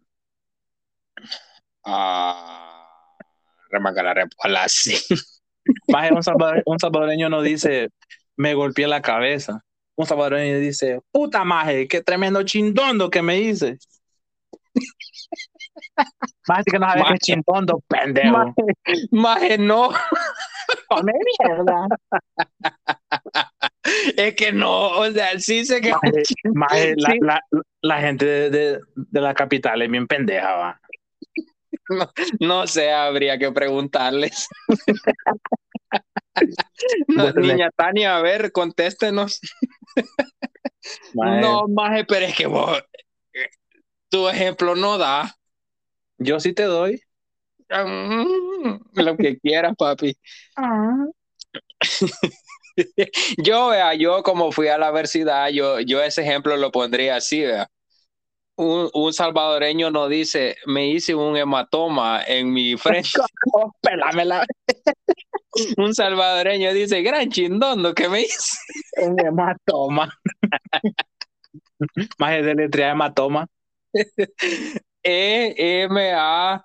Ah, 1.86 3.17
remanga 3.69 4.03
la 4.03 4.63
así. 4.63 4.95
Un 6.65 6.79
salvadoreño 6.79 7.29
no 7.29 7.41
dice, 7.41 7.89
me 8.36 8.53
golpeé 8.53 8.88
la 8.88 9.01
cabeza. 9.01 9.63
Un 9.95 10.06
salvadoreño 10.06 10.60
dice, 10.60 10.99
puta 11.12 11.43
maje, 11.43 11.88
qué 11.88 12.01
tremendo 12.01 12.43
chindondo 12.43 13.10
que 13.10 13.21
me 13.21 13.39
hice. 13.39 13.77
Más 16.48 16.64
que 16.66 16.80
no 16.80 16.88
sabes 16.88 17.04
qué 17.10 17.18
chindondo, 17.20 17.82
pendejo. 17.88 18.54
Maje, 19.12 19.58
no. 19.58 19.90
Come 20.88 21.14
mierda. 21.40 21.88
Es 24.16 24.36
que 24.36 24.52
no, 24.52 25.00
o 25.00 25.12
sea, 25.12 25.40
sí 25.40 25.66
sé 25.66 25.82
que. 25.82 25.94
Maje, 26.54 26.94
la, 26.98 27.16
la, 27.22 27.42
la, 27.82 28.02
gente 28.02 28.26
de, 28.26 28.50
de, 28.50 28.80
de, 28.96 29.22
la 29.22 29.34
capital 29.34 29.82
es 29.82 29.90
bien 29.90 30.08
pendeja, 30.08 30.56
va. 30.56 30.80
No, 31.90 32.12
no 32.40 32.68
sé, 32.68 32.92
habría 32.92 33.38
que 33.38 33.52
preguntarles. 33.52 34.48
no, 37.08 37.32
niña 37.34 37.70
Tania, 37.76 38.18
a 38.18 38.22
ver, 38.22 38.52
contéstenos. 38.52 39.40
No, 41.14 41.68
maje, 41.68 42.06
pero 42.06 42.26
es 42.26 42.36
que 42.36 42.48
vos, 42.48 42.82
tu 44.10 44.28
ejemplo 44.28 44.76
no 44.76 44.98
da. 44.98 45.36
Yo 46.17 46.39
sí 46.39 46.54
te 46.54 46.63
doy. 46.63 47.02
Mm, 47.69 48.78
lo 48.95 49.17
que 49.17 49.38
quieras, 49.39 49.76
papi. 49.78 50.17
Ah. 50.56 51.06
yo, 53.38 53.69
vea, 53.69 53.93
yo 53.95 54.23
como 54.23 54.52
fui 54.52 54.67
a 54.67 54.78
la 54.78 54.89
universidad, 54.89 55.49
yo, 55.49 55.80
yo 55.80 56.02
ese 56.02 56.21
ejemplo 56.21 56.58
lo 56.58 56.71
pondría 56.71 57.17
así, 57.17 57.41
vea. 57.41 57.67
un, 58.58 58.89
un 58.93 59.13
salvadoreño 59.13 59.91
nos 59.91 60.10
dice, 60.10 60.58
me 60.67 60.88
hice 60.89 61.15
un 61.15 61.38
hematoma 61.38 62.23
en 62.26 62.54
mi 62.54 62.78
frente. 62.78 63.10
Un 65.78 65.93
salvadoreño 65.93 66.73
dice, 66.73 67.02
gran 67.02 67.30
chindondo 67.30 67.93
que 67.93 68.10
me 68.10 68.21
hice. 68.21 68.58
Un 68.97 69.19
hematoma. 69.19 70.12
Más 72.17 72.32
de 72.32 72.41
deletrea 72.43 72.91
hematoma. 72.91 73.47
E-M-A-T-O-M-A. 75.04 76.63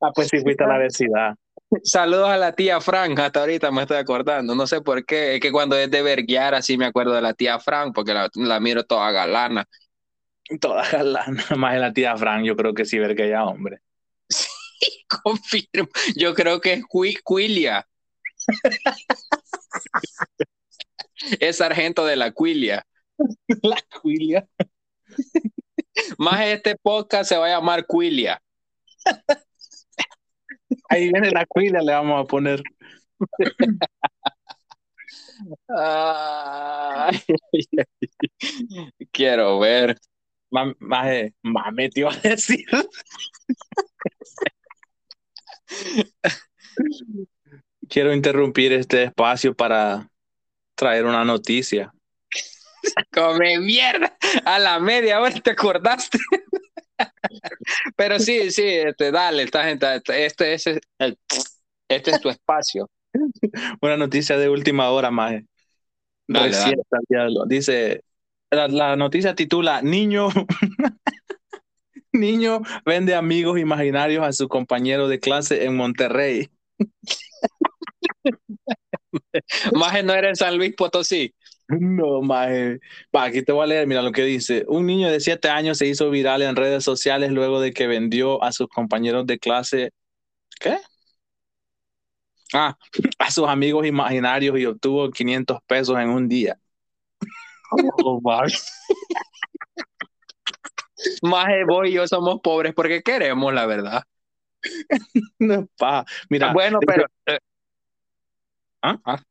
Ah, 0.00 0.10
pues 0.14 0.28
sí, 0.28 0.38
fuiste 0.40 0.64
a 0.64 0.66
la 0.66 0.74
universidad. 0.74 1.34
Saludos 1.82 2.28
a 2.28 2.36
la 2.36 2.52
tía 2.52 2.80
Fran, 2.80 3.18
hasta 3.18 3.40
ahorita 3.40 3.70
me 3.70 3.82
estoy 3.82 3.96
acordando, 3.96 4.54
no 4.54 4.66
sé 4.66 4.80
por 4.80 5.04
qué, 5.04 5.34
es 5.36 5.40
que 5.40 5.50
cuando 5.50 5.76
es 5.76 5.90
de 5.90 6.02
verguiar 6.02 6.54
así 6.54 6.76
me 6.78 6.86
acuerdo 6.86 7.12
de 7.14 7.22
la 7.22 7.34
tía 7.34 7.58
Fran, 7.58 7.92
porque 7.92 8.14
la, 8.14 8.28
la 8.34 8.60
miro 8.60 8.84
toda 8.84 9.10
galana. 9.10 9.66
Toda 10.60 10.88
galana. 10.88 11.44
Más 11.56 11.74
de 11.74 11.80
la 11.80 11.92
tía 11.92 12.16
Fran, 12.16 12.44
yo 12.44 12.56
creo 12.56 12.74
que 12.74 12.84
sí, 12.84 12.98
ver 12.98 13.16
que 13.16 13.28
ya, 13.28 13.44
hombre. 13.44 13.80
Sí, 14.80 15.06
confirmo. 15.08 15.88
Yo 16.16 16.34
creo 16.34 16.60
que 16.60 16.74
es 16.74 16.82
Qui- 16.84 17.20
Quilia. 17.24 17.86
es 21.40 21.56
sargento 21.56 22.04
de 22.04 22.16
la 22.16 22.32
Quilia. 22.32 22.86
La 23.62 23.78
Quilia. 24.02 24.48
Más 26.18 26.40
este 26.46 26.76
podcast 26.76 27.28
se 27.28 27.36
va 27.36 27.46
a 27.46 27.50
llamar 27.50 27.86
Quilia. 27.86 28.42
Ahí 30.88 31.12
viene 31.12 31.30
la 31.30 31.46
Quilia, 31.46 31.80
le 31.80 31.92
vamos 31.92 32.20
a 32.20 32.26
poner. 32.26 32.62
Ay, 35.68 37.20
Quiero 39.12 39.58
ver. 39.60 39.96
Más, 40.50 40.74
mame, 41.42 41.88
te 41.90 42.00
iba 42.00 42.12
a 42.12 42.16
decir. 42.18 42.64
Quiero 47.88 48.14
interrumpir 48.14 48.72
este 48.72 49.04
espacio 49.04 49.54
para 49.54 50.08
traer 50.74 51.04
una 51.04 51.24
noticia. 51.24 51.92
Come 53.12 53.58
mierda. 53.58 54.16
A 54.44 54.58
la 54.58 54.78
media 54.80 55.20
hora 55.20 55.34
te 55.40 55.50
acordaste. 55.50 56.18
Pero 57.96 58.18
sí, 58.18 58.50
sí, 58.50 58.62
este, 58.64 59.10
dale, 59.10 59.42
esta 59.44 59.64
gente, 59.64 59.86
este, 60.08 60.54
es 60.54 60.66
el- 60.66 61.18
este 61.88 62.10
es 62.12 62.20
tu 62.20 62.28
espacio. 62.28 62.90
Una 63.80 63.96
noticia 63.96 64.36
de 64.38 64.48
última 64.48 64.90
hora, 64.90 65.10
más. 65.10 65.34
Dale, 66.26 66.48
Recién 66.48 66.80
salió. 66.88 67.44
Dice, 67.46 68.02
la, 68.50 68.68
la 68.68 68.96
noticia 68.96 69.34
titula 69.34 69.82
Niño, 69.82 70.28
niño 72.12 72.62
vende 72.86 73.14
amigos 73.14 73.58
imaginarios 73.58 74.24
a 74.24 74.32
su 74.32 74.48
compañero 74.48 75.08
de 75.08 75.20
clase 75.20 75.64
en 75.64 75.76
Monterrey. 75.76 76.48
Más 79.74 80.04
no 80.04 80.14
era 80.14 80.28
en 80.28 80.36
San 80.36 80.56
Luis 80.56 80.74
Potosí. 80.76 81.34
No, 81.68 82.20
maje. 82.22 82.78
Va, 83.14 83.24
aquí 83.24 83.42
te 83.42 83.52
voy 83.52 83.64
a 83.64 83.66
leer, 83.66 83.86
mira 83.86 84.02
lo 84.02 84.12
que 84.12 84.22
dice. 84.22 84.64
Un 84.68 84.86
niño 84.86 85.10
de 85.10 85.20
siete 85.20 85.48
años 85.48 85.78
se 85.78 85.86
hizo 85.86 86.10
viral 86.10 86.42
en 86.42 86.56
redes 86.56 86.84
sociales 86.84 87.30
luego 87.32 87.60
de 87.60 87.72
que 87.72 87.86
vendió 87.86 88.42
a 88.42 88.52
sus 88.52 88.68
compañeros 88.68 89.26
de 89.26 89.38
clase. 89.38 89.90
¿Qué? 90.60 90.78
Ah, 92.52 92.76
a 93.18 93.30
sus 93.30 93.48
amigos 93.48 93.86
imaginarios 93.86 94.58
y 94.58 94.66
obtuvo 94.66 95.10
500 95.10 95.58
pesos 95.66 95.98
en 95.98 96.08
un 96.10 96.28
día. 96.28 96.58
Oh, 97.72 98.20
Más 101.22 101.46
vos 101.66 101.88
y 101.88 101.92
yo 101.92 102.06
somos 102.06 102.40
pobres 102.40 102.72
porque 102.74 103.02
queremos, 103.02 103.52
la 103.52 103.66
verdad. 103.66 104.02
No, 105.38 105.66
pa. 105.78 106.04
Mira, 106.30 106.52
bueno, 106.52 106.80
te- 106.80 107.38
pero 108.84 108.98
eh, 109.16 109.22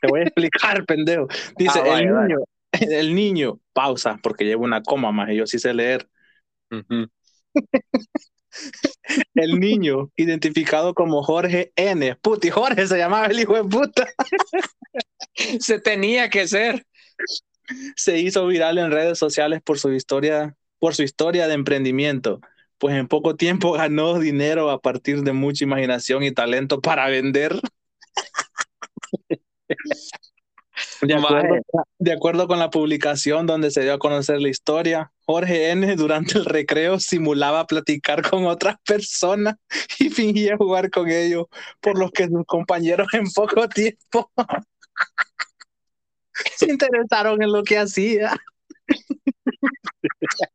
te 0.00 0.08
voy 0.08 0.20
a 0.20 0.22
explicar, 0.24 0.84
pendejo. 0.86 1.28
Dice, 1.56 1.80
Ah, 1.80 1.84
vaya, 1.86 2.10
el 2.10 2.12
vaya. 2.12 2.36
niño, 2.36 2.38
el 2.80 3.14
niño, 3.14 3.60
pausa, 3.72 4.18
porque 4.22 4.44
llevo 4.44 4.64
una 4.64 4.82
coma 4.82 5.12
más 5.12 5.30
y 5.30 5.36
yo 5.36 5.46
sí 5.46 5.58
sé 5.58 5.74
leer. 5.74 6.08
ujú. 6.70 7.08
El 9.34 9.60
niño, 9.60 10.10
identificado 10.16 10.94
como 10.94 11.22
Jorge 11.22 11.72
N. 11.76 12.16
Puti, 12.22 12.50
Jorge 12.50 12.86
se 12.86 12.98
llamaba 12.98 13.26
el 13.26 13.40
hijo 13.40 13.54
de 13.54 13.64
puta. 13.64 14.06
se 15.60 15.80
tenía 15.80 16.28
que 16.30 16.46
ser. 16.46 16.84
se 17.96 18.18
hizo 18.18 18.46
viral 18.46 18.78
en 18.78 18.90
redes 18.90 19.18
sociales 19.18 19.60
por 19.62 19.78
su 19.78 19.92
historia, 19.92 20.56
por 20.78 20.94
su 20.94 21.02
historia 21.02 21.46
de 21.48 21.54
emprendimiento, 21.54 22.40
pues 22.78 22.96
en 22.96 23.08
poco 23.08 23.36
tiempo 23.36 23.72
ganó 23.72 24.18
dinero 24.18 24.70
a 24.70 24.80
partir 24.80 25.22
de 25.22 25.32
mucha 25.32 25.64
imaginación 25.64 26.22
y 26.22 26.32
talento 26.32 26.80
para 26.80 27.08
vender. 27.08 27.60
De 31.02 31.14
acuerdo, 31.14 31.48
Maje. 31.48 31.62
de 31.98 32.12
acuerdo 32.12 32.48
con 32.48 32.58
la 32.58 32.70
publicación 32.70 33.46
donde 33.46 33.70
se 33.70 33.82
dio 33.82 33.92
a 33.92 33.98
conocer 33.98 34.40
la 34.40 34.48
historia, 34.48 35.12
Jorge 35.26 35.70
N. 35.70 35.94
durante 35.96 36.38
el 36.38 36.46
recreo 36.46 36.98
simulaba 36.98 37.66
platicar 37.66 38.28
con 38.28 38.46
otras 38.46 38.76
personas 38.86 39.56
y 39.98 40.08
fingía 40.08 40.56
jugar 40.56 40.90
con 40.90 41.10
ellos, 41.10 41.46
por 41.80 41.98
lo 41.98 42.10
que 42.10 42.26
sus 42.26 42.46
compañeros 42.46 43.08
en 43.12 43.30
poco 43.30 43.68
tiempo 43.68 44.30
se 46.56 46.70
interesaron 46.70 47.42
en 47.42 47.52
lo 47.52 47.62
que 47.62 47.78
hacía. 47.78 48.34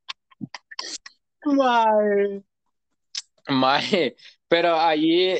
Mae. 1.45 2.43
Maje, 3.49 4.15
pero 4.47 4.79
allí 4.79 5.39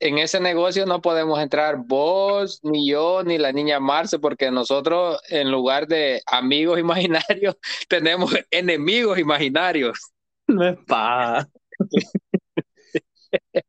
en 0.00 0.18
ese 0.18 0.40
negocio 0.40 0.86
no 0.86 1.00
podemos 1.00 1.40
entrar 1.40 1.76
vos, 1.78 2.60
ni 2.62 2.88
yo, 2.88 3.22
ni 3.24 3.38
la 3.38 3.52
niña 3.52 3.80
Marce, 3.80 4.18
porque 4.18 4.50
nosotros 4.50 5.20
en 5.28 5.50
lugar 5.50 5.86
de 5.86 6.22
amigos 6.26 6.78
imaginarios 6.80 7.56
tenemos 7.88 8.34
enemigos 8.50 9.18
imaginarios. 9.18 9.98
No 10.46 10.66
es 10.66 10.78
pa. 10.86 11.46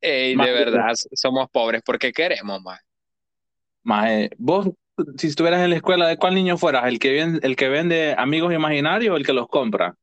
Ey, 0.00 0.36
de 0.36 0.52
verdad, 0.52 0.92
somos 1.14 1.48
pobres 1.50 1.82
porque 1.84 2.12
queremos 2.12 2.60
más. 2.62 2.80
Mae, 3.84 4.30
vos, 4.38 4.68
si 5.16 5.28
estuvieras 5.28 5.62
en 5.62 5.70
la 5.70 5.76
escuela, 5.76 6.06
¿de 6.08 6.16
cuál 6.18 6.34
niño 6.34 6.58
fueras? 6.58 6.86
¿El 6.86 6.98
que, 6.98 7.12
ven- 7.12 7.40
el 7.42 7.56
que 7.56 7.68
vende 7.68 8.14
amigos 8.16 8.52
imaginarios 8.52 9.14
o 9.14 9.16
el 9.16 9.24
que 9.26 9.32
los 9.32 9.48
compra? 9.48 9.94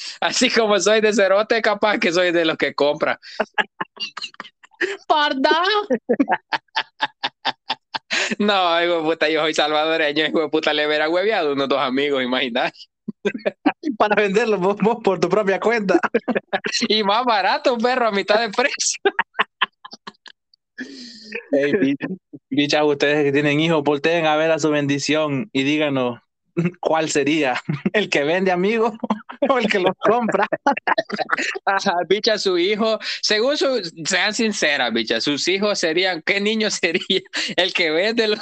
Así 0.20 0.50
como 0.50 0.78
soy 0.80 1.00
de 1.00 1.12
cerote, 1.12 1.60
capaz 1.62 1.98
que 1.98 2.12
soy 2.12 2.32
de 2.32 2.44
los 2.44 2.56
que 2.56 2.74
compra. 2.74 3.18
¡Parda! 5.06 5.62
No, 8.38 8.82
hijo 8.82 8.96
de 8.98 9.02
puta, 9.02 9.28
yo 9.28 9.40
soy 9.40 9.54
salvadoreño, 9.54 10.26
hijo 10.26 10.40
de 10.40 10.48
puta, 10.48 10.72
le 10.72 10.86
hubiera 10.86 11.08
hueveado 11.08 11.52
unos 11.52 11.68
dos 11.68 11.78
amigos 11.80 12.22
imaginarios. 12.22 12.88
Para 13.98 14.14
venderlo 14.16 14.58
vos, 14.58 14.76
vos 14.82 14.96
por 15.02 15.20
tu 15.20 15.28
propia 15.28 15.60
cuenta. 15.60 15.98
Y 16.88 17.02
más 17.04 17.24
barato, 17.24 17.76
perro, 17.78 18.08
a 18.08 18.12
mitad 18.12 18.40
de 18.40 18.50
precio. 18.50 19.00
Ey, 21.52 21.72
bi- 21.80 21.96
bichas, 22.50 22.82
ustedes 22.84 23.24
que 23.24 23.32
tienen 23.32 23.60
hijos, 23.60 23.82
volteen 23.84 24.26
a 24.26 24.36
ver 24.36 24.50
a 24.50 24.58
su 24.58 24.70
bendición 24.70 25.48
y 25.52 25.62
díganos 25.64 26.18
cuál 26.80 27.10
sería, 27.10 27.60
el 27.92 28.08
que 28.08 28.24
vende 28.24 28.50
amigos 28.50 28.94
o 29.48 29.58
el 29.58 29.68
que 29.68 29.78
los 29.78 29.92
compra. 29.98 30.46
Ajá, 31.64 31.94
bicha, 32.08 32.38
su 32.38 32.58
hijo, 32.58 32.98
según 33.22 33.56
su, 33.56 33.82
sean 34.04 34.34
sinceras, 34.34 34.92
bicha, 34.92 35.20
sus 35.20 35.46
hijos 35.48 35.78
serían, 35.78 36.22
¿qué 36.22 36.40
niño 36.40 36.70
sería? 36.70 37.20
¿El 37.56 37.72
que 37.72 37.90
vende 37.90 38.28
los, 38.28 38.40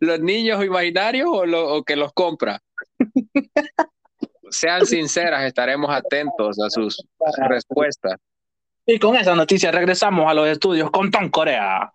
los 0.00 0.20
niños 0.20 0.64
imaginarios 0.64 1.28
o, 1.30 1.46
lo, 1.46 1.74
o 1.74 1.82
que 1.82 1.96
los 1.96 2.12
compra? 2.12 2.60
Sean 4.50 4.86
sinceras, 4.86 5.44
estaremos 5.44 5.90
atentos 5.90 6.58
a 6.60 6.70
sus 6.70 7.04
respuestas. 7.48 8.20
Y 8.86 8.98
con 8.98 9.16
esa 9.16 9.34
noticia 9.34 9.72
regresamos 9.72 10.30
a 10.30 10.34
los 10.34 10.46
estudios 10.46 10.90
con 10.90 11.10
Tom 11.10 11.30
Corea. 11.30 11.90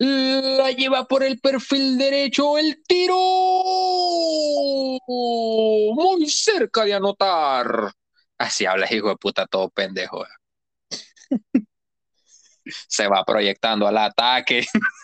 La 0.00 0.70
lleva 0.72 1.04
por 1.06 1.22
el 1.24 1.38
perfil 1.40 1.98
derecho 1.98 2.56
el 2.58 2.82
tiro. 2.86 3.16
Muy 5.06 6.28
cerca 6.28 6.84
de 6.84 6.94
anotar. 6.94 7.92
Así 8.38 8.66
habla, 8.66 8.86
hijo 8.92 9.08
de 9.08 9.16
puta, 9.16 9.46
todo 9.46 9.68
pendejo. 9.70 10.24
Se 12.88 13.08
va 13.08 13.24
proyectando 13.24 13.86
al 13.86 13.98
ataque. 13.98 14.66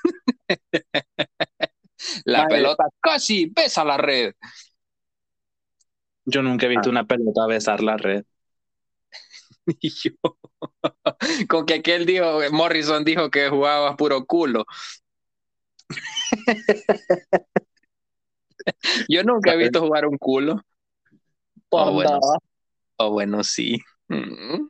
La 2.24 2.42
Vale. 2.42 2.46
pelota 2.46 2.84
casi 3.00 3.46
besa 3.46 3.84
la 3.84 3.96
red. 3.96 4.34
Yo 6.26 6.42
nunca 6.42 6.66
he 6.66 6.68
visto 6.68 6.90
una 6.90 7.06
pelota 7.06 7.46
besar 7.46 7.82
la 7.82 7.96
red. 7.96 8.24
Y 9.80 9.90
yo, 9.90 10.12
con 11.48 11.66
que 11.66 11.74
aquel 11.74 12.06
dijo, 12.06 12.40
Morrison 12.52 13.04
dijo 13.04 13.30
que 13.30 13.48
jugaba 13.48 13.96
puro 13.96 14.24
culo. 14.26 14.64
Yo 19.08 19.22
nunca 19.24 19.52
he 19.52 19.56
visto 19.56 19.80
jugar 19.80 20.06
un 20.06 20.16
culo. 20.16 20.60
Oh, 21.70 21.92
bueno, 21.92 22.20
oh, 22.96 23.10
bueno 23.10 23.44
sí. 23.44 23.78
Mm. 24.08 24.68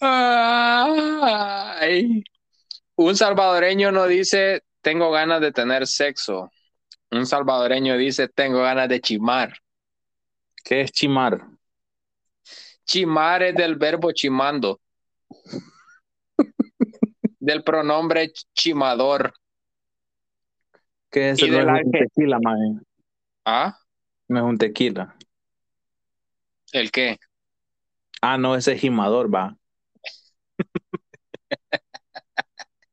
Ay. 0.00 2.24
Un 2.96 3.16
salvadoreño 3.16 3.92
no 3.92 4.06
dice 4.06 4.62
tengo 4.80 5.10
ganas 5.10 5.40
de 5.40 5.52
tener 5.52 5.86
sexo. 5.86 6.50
Un 7.10 7.26
salvadoreño 7.26 7.96
dice 7.96 8.28
tengo 8.28 8.62
ganas 8.62 8.88
de 8.88 9.00
chimar. 9.00 9.58
¿Qué 10.64 10.82
es 10.82 10.92
chimar? 10.92 11.46
Chimar 12.84 13.42
es 13.42 13.54
del 13.54 13.76
verbo 13.76 14.12
chimando. 14.12 14.80
del 17.38 17.62
pronombre 17.62 18.32
chimador. 18.54 19.32
¿Qué 21.10 21.30
es 21.30 21.42
Y 21.42 21.50
no 21.50 21.76
es 21.76 21.84
un 21.84 21.92
tequila, 21.92 22.38
maje? 22.42 22.80
¿Ah? 23.44 23.78
No 24.28 24.38
es 24.40 24.44
un 24.44 24.58
tequila. 24.58 25.16
¿El 26.72 26.90
qué? 26.90 27.16
Ah, 28.20 28.36
no, 28.36 28.56
ese 28.56 28.72
es 28.72 28.80
gimador, 28.80 29.32
va. 29.32 29.56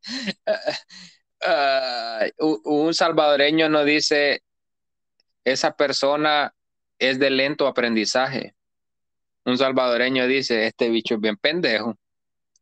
Ah, 1.46 2.26
un 2.40 2.94
salvadoreño 2.94 3.70
no 3.70 3.84
dice 3.84 4.44
esa 5.44 5.76
persona 5.76 6.54
es 7.00 7.20
de 7.20 7.30
lento 7.30 7.68
aprendizaje. 7.68 8.56
Un 9.46 9.58
salvadoreño 9.58 10.28
dice 10.28 10.68
este 10.68 10.90
bicho 10.90 11.16
es 11.16 11.22
bien 11.22 11.38
pendejo. 11.38 11.98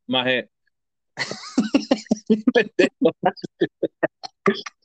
Maje. 0.08 0.50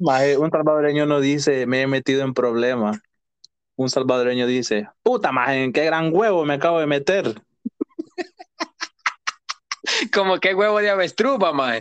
Maje, 0.00 0.36
un 0.36 0.50
salvadoreño 0.50 1.06
no 1.06 1.20
dice, 1.20 1.66
me 1.66 1.82
he 1.82 1.86
metido 1.86 2.22
en 2.22 2.34
problemas. 2.34 2.98
Un 3.76 3.90
salvadoreño 3.90 4.46
dice, 4.46 4.88
puta, 5.02 5.32
maje, 5.32 5.64
en 5.64 5.72
qué 5.72 5.84
gran 5.84 6.14
huevo 6.14 6.44
me 6.44 6.54
acabo 6.54 6.80
de 6.80 6.86
meter. 6.86 7.42
Como 10.12 10.38
que 10.38 10.54
huevo 10.54 10.78
de 10.78 10.90
avestruz, 10.90 11.38
mamá. 11.38 11.80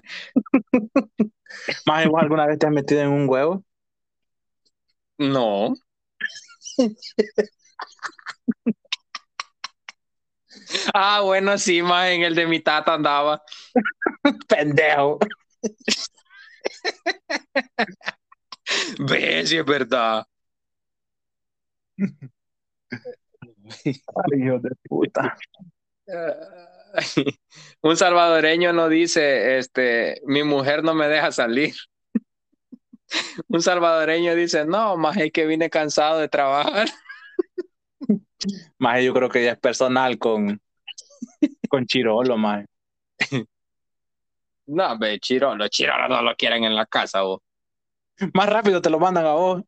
Maje, 1.86 2.08
¿vos 2.08 2.22
alguna 2.22 2.45
vez 2.47 2.58
te 2.60 2.66
has 2.68 2.74
metido 2.74 3.02
en 3.02 3.10
un 3.10 3.30
huevo? 3.30 3.64
No. 5.20 5.76
ah, 10.93 11.22
bueno, 11.24 11.58
sí, 11.58 11.82
más 11.82 12.10
en 12.10 12.24
el 12.24 12.36
de 12.36 12.47
mi 12.47 12.60
tata 12.60 12.93
andaba. 12.95 13.43
Pendejo. 14.49 15.20
Ve, 18.99 19.45
si 19.45 19.58
es 19.58 19.66
verdad. 19.66 20.26
Ay, 23.76 24.43
hijo 24.43 24.60
de 24.60 24.72
puta. 24.88 25.38
Un 27.82 27.98
salvadoreño 27.98 28.74
no 28.74 28.89
dice, 28.89 29.58
este, 29.58 30.22
mi 30.26 30.44
mujer 30.44 30.84
no 30.84 30.94
me 30.94 31.08
deja 31.08 31.32
salir. 31.32 31.76
Un 33.48 33.62
salvadoreño 33.62 34.36
dice, 34.36 34.66
no, 34.66 34.98
más 34.98 35.18
es 35.18 35.32
que 35.32 35.46
vine 35.46 35.70
cansado 35.70 36.20
de 36.20 36.30
trabajar. 36.30 36.88
Maje, 38.80 39.06
yo 39.06 39.14
creo 39.14 39.30
que 39.30 39.44
ya 39.44 39.52
es 39.52 39.60
personal 39.60 40.18
con, 40.18 40.60
con 41.70 41.86
Chirolo, 41.86 42.38
maje. 42.38 42.66
No, 44.66 44.98
ve, 44.98 45.20
Chiro, 45.20 45.56
los 45.56 45.70
chirolos 45.70 46.10
no 46.10 46.22
lo 46.22 46.36
quieren 46.36 46.64
en 46.64 46.76
la 46.76 46.86
casa, 46.86 47.22
vos. 47.22 47.42
Más 48.34 48.50
rápido 48.50 48.82
te 48.82 48.89
lo 48.89 49.00
mandan 49.00 49.26
a 49.26 49.34
vos. 49.34 49.64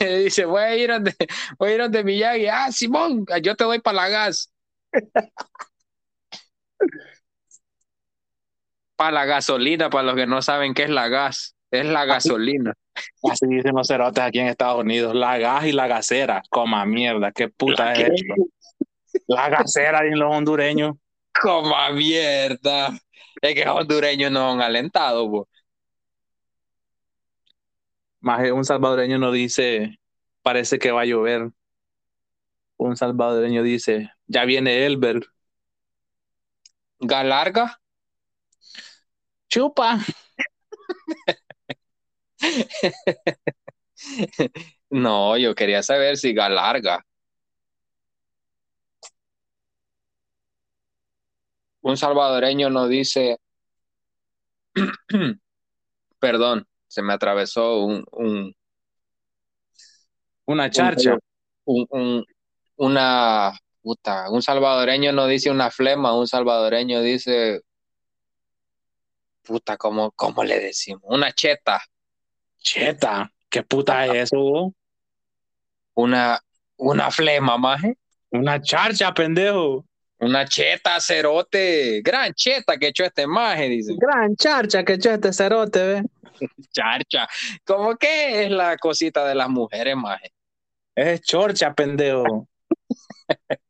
Le 0.00 0.18
dice, 0.18 0.44
voy 0.44 0.62
a 0.62 0.76
ir 0.76 0.90
donde, 0.90 1.14
voy 1.58 1.70
a 1.70 1.74
ir 1.74 1.80
donde 1.80 2.04
Miyagi. 2.04 2.46
Ah, 2.46 2.70
Simón, 2.70 3.24
yo 3.42 3.56
te 3.56 3.64
doy 3.64 3.80
para 3.80 3.96
la 3.96 4.08
gas. 4.08 4.52
Para 8.96 9.10
la 9.10 9.24
gasolina, 9.26 9.90
para 9.90 10.04
los 10.04 10.14
que 10.16 10.26
no 10.26 10.40
saben 10.42 10.74
qué 10.74 10.84
es 10.84 10.90
la 10.90 11.08
gas. 11.08 11.54
Es 11.70 11.84
la 11.84 12.04
gasolina. 12.04 12.72
Así 13.30 13.46
dicen 13.46 13.74
los 13.74 13.88
cerotes 13.88 14.22
aquí 14.24 14.38
en 14.38 14.46
Estados 14.46 14.80
Unidos. 14.80 15.14
La 15.14 15.36
gas 15.38 15.66
y 15.66 15.72
la 15.72 15.86
gasera. 15.86 16.42
Coma 16.48 16.86
mierda, 16.86 17.32
qué 17.32 17.48
puta 17.48 17.92
es 17.92 18.10
esto. 18.10 18.34
La 19.26 19.48
gasera 19.48 20.02
dicen 20.02 20.18
los 20.18 20.34
hondureños. 20.34 20.96
Coma 21.42 21.90
mierda. 21.90 22.90
Es 23.42 23.54
que 23.54 23.64
los 23.64 23.76
hondureños 23.80 24.30
no 24.30 24.52
han 24.52 24.62
alentado, 24.62 25.28
bo. 25.28 25.48
Maje, 28.20 28.50
un 28.50 28.64
salvadoreño 28.64 29.18
no 29.18 29.30
dice, 29.30 29.98
parece 30.42 30.78
que 30.78 30.90
va 30.90 31.02
a 31.02 31.04
llover. 31.04 31.50
Un 32.76 32.96
salvadoreño 32.96 33.62
dice, 33.62 34.10
ya 34.26 34.44
viene 34.44 34.86
Elber. 34.86 35.20
¿Galarga? 37.12 37.64
Chupa. 39.48 39.98
No, 44.90 45.36
yo 45.36 45.54
quería 45.54 45.82
saber 45.82 46.16
si 46.16 46.32
Galarga. 46.32 47.04
Un 51.82 51.96
salvadoreño 51.96 52.68
no 52.68 52.86
dice, 52.86 53.38
perdón, 56.20 56.66
se 56.88 57.02
me 57.02 57.12
atravesó 57.14 57.84
un, 57.84 58.04
un, 58.12 58.54
Una 60.46 60.70
charcha. 60.70 61.18
un, 61.64 61.86
un- 61.90 62.24
una 62.76 63.52
puta, 63.86 64.28
un 64.30 64.42
salvadoreño 64.42 65.12
no 65.12 65.28
dice 65.28 65.48
una 65.48 65.70
flema, 65.70 66.12
un 66.12 66.26
salvadoreño 66.26 67.02
dice 67.02 67.60
puta, 69.44 69.76
¿cómo, 69.76 70.10
cómo 70.10 70.42
le 70.42 70.58
decimos? 70.58 71.02
Una 71.04 71.30
cheta, 71.30 71.80
Cheta. 72.58 73.30
¿Qué 73.48 73.62
puta 73.62 74.06
es 74.06 74.24
eso? 74.24 74.38
vos? 74.38 74.72
una, 75.94 76.40
una 76.78 77.12
flema, 77.12 77.56
maje, 77.56 77.96
Una 78.30 78.60
charcha, 78.60 79.14
pendejo. 79.14 79.84
una 80.18 80.44
cheta, 80.46 81.00
cerote, 81.00 82.00
gran 82.02 82.34
cheta 82.34 82.76
que 82.76 82.88
echó 82.88 83.04
este 83.04 83.24
maje, 83.28 83.68
dicen. 83.68 83.96
Gran 83.98 84.34
charcha 84.34 84.82
que 84.84 84.94
echó 84.94 85.12
este 85.12 85.32
cerote, 85.32 85.78
ve. 85.86 86.02
Charcha, 86.72 87.28
¿cómo 87.64 87.94
que 87.94 88.46
es 88.46 88.50
la 88.50 88.76
cosita 88.78 89.24
de 89.24 89.36
las 89.36 89.48
mujeres, 89.48 89.94
maje? 89.94 90.32
Es 90.96 91.20
chorcha, 91.22 91.72
pendejo. 91.72 92.48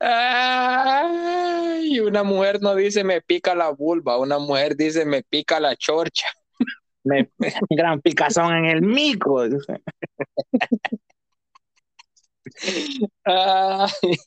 Ay, 0.00 2.00
una 2.00 2.22
mujer 2.22 2.62
no 2.62 2.74
dice 2.74 3.04
me 3.04 3.20
pica 3.20 3.54
la 3.54 3.68
vulva, 3.70 4.18
una 4.18 4.38
mujer 4.38 4.76
dice 4.76 5.04
me 5.04 5.22
pica 5.22 5.60
la 5.60 5.76
chorcha. 5.76 6.26
Me, 7.06 7.30
gran 7.68 8.00
picazón 8.00 8.54
en 8.54 8.64
el 8.64 8.80
mico. 8.80 9.42
Ay, 9.42 9.50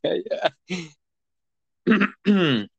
ay, 0.04 0.24
ay. 0.68 0.90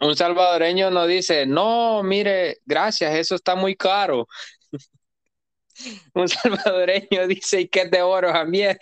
Un 0.00 0.14
salvadoreño 0.14 0.90
no 0.90 1.06
dice, 1.06 1.46
no, 1.46 2.02
mire, 2.02 2.58
gracias, 2.66 3.14
eso 3.14 3.34
está 3.34 3.56
muy 3.56 3.76
caro. 3.76 4.28
Un 6.14 6.28
salvadoreño 6.28 7.26
dice, 7.28 7.62
¿y 7.62 7.68
qué 7.68 7.86
de 7.86 8.02
oro 8.02 8.30
a 8.30 8.44
mierda? 8.44 8.76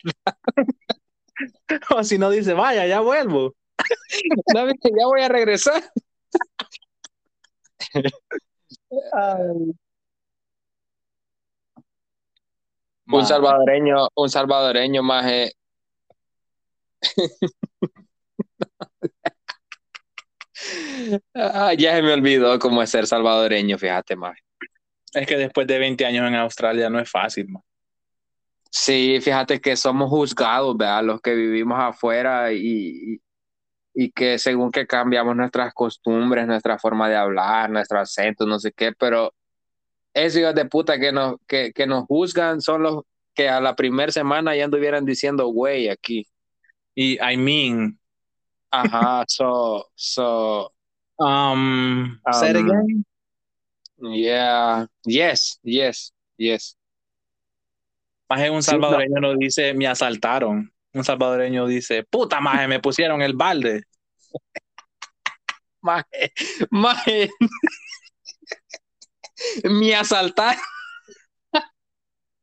O 1.97 2.05
si 2.05 2.19
no 2.19 2.31
dice, 2.31 2.55
vaya, 2.55 2.87
ya 2.87 3.01
vuelvo. 3.01 3.55
No, 4.55 4.67
mire, 4.67 4.79
ya 4.83 5.07
voy 5.07 5.21
a 5.23 5.29
regresar. 5.29 5.83
Un 13.07 13.27
salvadoreño, 13.27 14.09
un 14.15 14.29
salvadoreño 14.31 15.03
más 15.03 15.27
Ah, 21.35 21.75
ya 21.75 21.97
se 21.97 22.03
me 22.03 22.13
olvidó 22.13 22.59
cómo 22.59 22.83
es 22.83 22.91
ser 22.91 23.07
salvadoreño, 23.07 23.77
fíjate 23.79 24.17
más. 24.17 24.39
Es 25.13 25.27
que 25.27 25.37
después 25.37 25.67
de 25.67 25.79
20 25.79 26.07
años 26.07 26.27
en 26.27 26.35
Australia 26.37 26.91
no 26.91 27.01
es 27.01 27.11
fácil, 27.11 27.49
ma. 27.49 27.61
Sí, 28.77 29.21
fíjate 29.21 29.61
que 29.61 29.77
somos 29.77 30.11
juzgados, 30.11 30.77
¿verdad? 30.77 31.05
Los 31.05 31.21
que 31.21 31.35
vivimos 31.35 31.79
afuera 31.81 32.53
y, 32.53 33.15
y, 33.15 33.21
y 33.95 34.11
que 34.11 34.39
según 34.39 34.73
que 34.73 34.87
cambiamos 34.87 35.37
nuestras 35.37 35.73
costumbres, 35.73 36.47
nuestra 36.47 36.79
forma 36.79 37.09
de 37.09 37.15
hablar, 37.17 37.71
nuestro 37.71 38.01
acento, 38.01 38.47
no 38.47 38.59
sé 38.59 38.73
qué, 38.73 38.93
pero 38.93 39.33
esos 40.13 40.41
hijos 40.41 40.55
de 40.57 40.65
puta 40.67 40.99
que 40.99 41.13
nos, 41.13 41.37
que, 41.47 41.73
que 41.73 41.87
nos 41.87 42.05
juzgan 42.07 42.61
son 42.61 42.83
los 42.83 43.05
que 43.35 43.49
a 43.49 43.61
la 43.61 43.77
primera 43.77 44.11
semana 44.13 44.57
ya 44.57 44.65
anduvieran 44.65 45.05
diciendo 45.05 45.47
güey 45.49 45.89
aquí. 45.89 46.27
Y 46.97 47.19
I 47.21 47.37
mean, 47.37 47.99
Ajá, 48.73 49.25
so, 49.29 49.87
so, 49.95 50.73
um, 51.21 52.19
say 52.33 52.51
it 52.51 52.57
Um, 52.57 52.69
again. 52.69 53.05
yeah, 54.01 54.87
yes, 55.07 55.61
yes, 55.63 56.13
yes. 56.39 56.77
Maje, 58.35 58.51
un 58.51 58.63
Sí, 58.63 58.71
salvadoreño 58.71 59.21
no 59.21 59.35
dice 59.37 59.75
me 59.75 59.87
asaltaron. 59.87 60.73
Un 60.93 61.05
salvadoreño 61.05 61.67
dice, 61.67 62.05
puta 62.05 62.41
maje, 62.41 62.69
me 62.69 62.81
pusieron 62.81 63.23
el 63.23 63.35
balde. 63.35 63.83
Maje, 65.83 66.33
maje. 66.71 67.31
Me 69.65 69.95
asaltaron, 69.95 70.59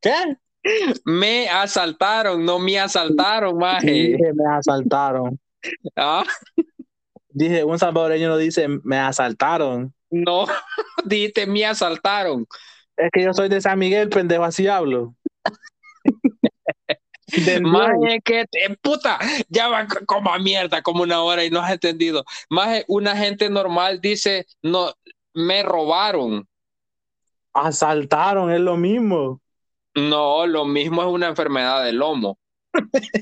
¿Qué? 0.02 0.36
me 1.06 1.50
asaltaron, 1.50 2.46
no 2.46 2.60
me 2.60 2.80
asaltaron, 2.80 3.58
maje. 3.58 3.92
Dije, 3.92 4.34
me 4.34 4.56
asaltaron. 4.58 5.40
Ah, 5.96 6.24
Dije, 7.30 7.64
un 7.64 7.78
salvadoreño 7.78 8.30
no 8.30 8.38
dice 8.38 8.68
me 8.84 8.98
asaltaron. 8.98 9.94
no, 10.10 10.46
dijiste 11.06 11.46
me 11.48 11.66
asaltaron. 11.66 12.46
Es 12.98 13.10
que 13.12 13.24
yo 13.24 13.34
soy 13.34 13.48
de 13.50 13.62
San 13.62 13.80
Miguel, 13.80 14.10
pendejo, 14.10 14.44
así 14.44 14.68
hablo. 14.68 15.16
Maje, 17.62 18.20
que 18.24 18.46
te, 18.52 18.76
puta, 18.82 19.18
ya 19.50 19.70
va 19.70 19.88
como 20.06 20.34
a 20.34 20.40
mierda, 20.40 20.82
como 20.82 21.04
una 21.04 21.22
hora 21.24 21.44
y 21.46 21.50
no 21.50 21.62
has 21.62 21.72
entendido. 21.72 22.26
Maje, 22.50 22.84
una 22.88 23.16
gente 23.16 23.50
normal 23.50 24.02
dice, 24.02 24.46
no, 24.62 24.94
me 25.34 25.64
robaron. 25.64 26.48
asaltaron, 27.54 28.52
es 28.52 28.60
lo 28.60 28.78
mismo. 28.78 29.42
No, 29.96 30.46
lo 30.48 30.66
mismo 30.66 31.02
es 31.02 31.08
una 31.10 31.28
enfermedad 31.28 31.84
del 31.84 31.98
lomo. 31.98 32.40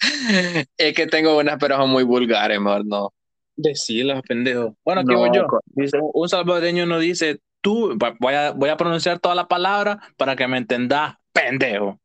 Es 0.76 0.94
que 0.94 1.06
tengo 1.06 1.38
unas, 1.38 1.56
pero 1.58 1.76
son 1.76 1.90
muy 1.90 2.04
vulgares, 2.04 2.60
mejor 2.60 2.84
no. 2.86 3.12
Decirlo, 3.56 4.20
pendejo. 4.22 4.76
Bueno, 4.84 5.00
aquí 5.00 5.12
No, 5.12 5.18
voy 5.18 5.30
yo. 5.34 5.46
Dice, 5.66 5.98
un 6.00 6.28
salvadoreño 6.28 6.86
no 6.86 6.98
dice 6.98 7.40
tú, 7.62 7.96
voy 8.20 8.34
a, 8.34 8.52
voy 8.52 8.68
a 8.68 8.76
pronunciar 8.76 9.18
toda 9.18 9.34
la 9.34 9.48
palabra 9.48 9.98
para 10.16 10.36
que 10.36 10.46
me 10.46 10.58
entendas, 10.58 11.16
pendejo. 11.32 11.98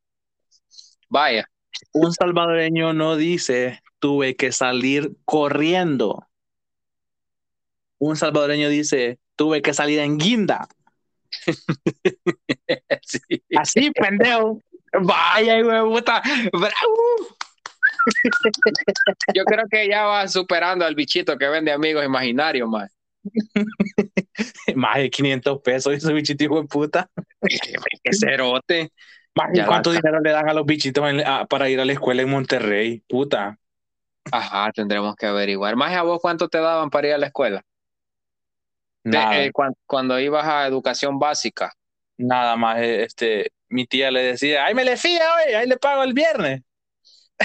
Vaya, 1.08 1.46
Un 1.92 2.12
salvadoreño 2.12 2.92
no 2.94 3.16
dice 3.16 3.82
tuve 3.98 4.34
que 4.34 4.50
salir 4.50 5.12
corriendo. 5.24 6.26
Un 7.98 8.16
salvadoreño 8.16 8.68
dice 8.68 9.18
tuve 9.36 9.62
que 9.62 9.74
salir 9.74 10.00
en 10.00 10.18
guinda. 10.18 10.66
sí. 13.02 13.42
Así, 13.56 13.90
pendejo. 13.90 14.60
Vaya, 15.00 15.58
hijo 15.58 15.70
de 15.70 15.82
puta. 15.82 16.22
Bravo. 16.52 17.36
Yo 19.34 19.44
creo 19.44 19.64
que 19.70 19.88
ya 19.88 20.04
va 20.04 20.26
superando 20.28 20.84
al 20.84 20.94
bichito 20.94 21.36
que 21.38 21.48
vende 21.48 21.72
amigos 21.72 22.04
imaginarios, 22.04 22.68
más. 22.68 22.90
Más 24.74 24.96
de 24.98 25.10
500 25.10 25.60
pesos 25.60 25.92
ese 25.92 26.12
bichito 26.12 26.44
hijo 26.44 26.60
de 26.60 26.66
puta. 26.66 27.08
Qué 28.02 28.12
cerote. 28.12 28.90
Más, 29.34 29.54
¿y 29.54 29.58
Ya 29.58 29.66
¿Cuánto 29.66 29.92
dinero 29.92 30.20
le 30.20 30.30
dan 30.30 30.48
a 30.48 30.54
los 30.54 30.66
bichitos 30.66 31.08
en- 31.08 31.26
a- 31.26 31.46
para 31.46 31.68
ir 31.70 31.80
a 31.80 31.84
la 31.84 31.92
escuela 31.92 32.22
en 32.22 32.30
Monterrey? 32.30 33.02
Puta. 33.08 33.58
Ajá, 34.30 34.70
tendremos 34.72 35.14
que 35.16 35.26
averiguar. 35.26 35.76
Más 35.76 35.92
a 35.94 36.02
vos, 36.02 36.20
¿cuánto 36.20 36.48
te 36.48 36.58
daban 36.58 36.90
para 36.90 37.08
ir 37.08 37.14
a 37.14 37.18
la 37.18 37.26
escuela? 37.26 37.62
De- 39.04 39.10
Nada, 39.18 39.44
eh, 39.44 39.50
cuan- 39.52 39.74
cuando 39.86 40.18
ibas 40.18 40.46
a 40.46 40.66
educación 40.66 41.18
básica. 41.18 41.72
nada 42.18 42.56
más. 42.56 42.78
eh, 42.78 43.02
Este, 43.04 43.52
mi 43.68 43.86
tía 43.86 44.10
le 44.10 44.22
decía, 44.22 44.64
ahí 44.64 44.74
me 44.74 44.84
le 44.84 44.96
fía 44.96 45.22
hoy, 45.34 45.54
ahí 45.54 45.66
le 45.66 45.76
pago 45.76 46.02
el 46.04 46.12
viernes. 46.12 46.62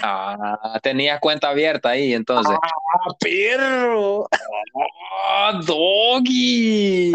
Ah, 0.01 0.79
tenías 0.81 1.19
cuenta 1.19 1.49
abierta 1.49 1.89
ahí, 1.89 2.13
entonces. 2.13 2.55
¡Ah, 2.61 3.13
perro! 3.19 4.27
¡Ah, 5.25 5.59
doggy! 5.65 7.11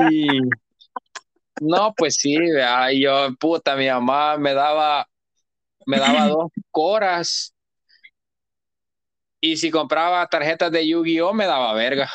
No, 1.61 1.95
pues 1.97 2.17
sí, 2.17 2.37
vea, 2.37 2.93
yo, 2.93 3.35
puta, 3.39 3.77
mi 3.77 3.89
mamá 3.89 4.37
me 4.37 4.53
daba, 4.53 5.07
me 5.87 5.99
daba 5.99 6.27
dos 6.27 6.51
coras. 6.71 7.55
Y 9.41 9.57
si 9.57 9.71
compraba 9.71 10.27
tarjetas 10.27 10.73
de 10.73 10.87
Yu-Gi-Oh, 10.89 11.33
me 11.35 11.47
daba 11.47 11.73
verga. 11.75 12.11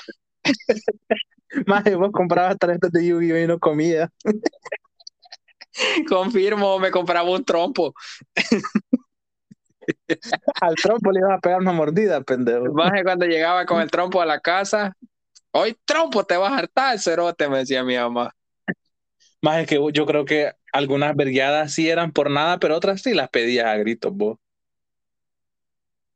Más 1.65 1.83
vos 1.95 2.11
comprabas 2.11 2.57
tarjetas 2.57 2.91
de 2.91 3.07
Yu-Gi-Oh 3.07 3.37
y 3.37 3.47
no 3.47 3.59
comida. 3.59 4.09
Confirmo, 6.09 6.79
me 6.79 6.91
compraba 6.91 7.29
un 7.29 7.45
trompo. 7.45 7.93
Al 10.61 10.75
trompo 10.75 11.11
le 11.11 11.19
ibas 11.19 11.37
a 11.37 11.39
pegar 11.39 11.59
una 11.61 11.71
mordida, 11.71 12.21
pendejo. 12.21 12.73
Más 12.73 12.91
que 12.91 13.03
cuando 13.03 13.25
llegaba 13.25 13.65
con 13.65 13.81
el 13.81 13.89
trompo 13.89 14.21
a 14.21 14.25
la 14.25 14.39
casa, 14.39 14.93
hoy 15.51 15.77
trompo 15.85 16.23
te 16.23 16.37
vas 16.37 16.51
a 16.51 16.57
hartar, 16.57 16.99
cerote, 16.99 17.47
me 17.49 17.59
decía 17.59 17.83
mi 17.83 17.95
mamá. 17.95 18.33
Más 19.41 19.59
es 19.59 19.67
que 19.67 19.79
yo 19.93 20.05
creo 20.05 20.25
que 20.25 20.51
algunas 20.73 21.15
vergueadas 21.15 21.73
sí 21.73 21.89
eran 21.89 22.11
por 22.11 22.29
nada, 22.29 22.59
pero 22.59 22.75
otras 22.75 23.01
sí 23.01 23.13
las 23.13 23.29
pedías 23.29 23.67
a 23.67 23.77
gritos 23.77 24.13
vos. 24.13 24.37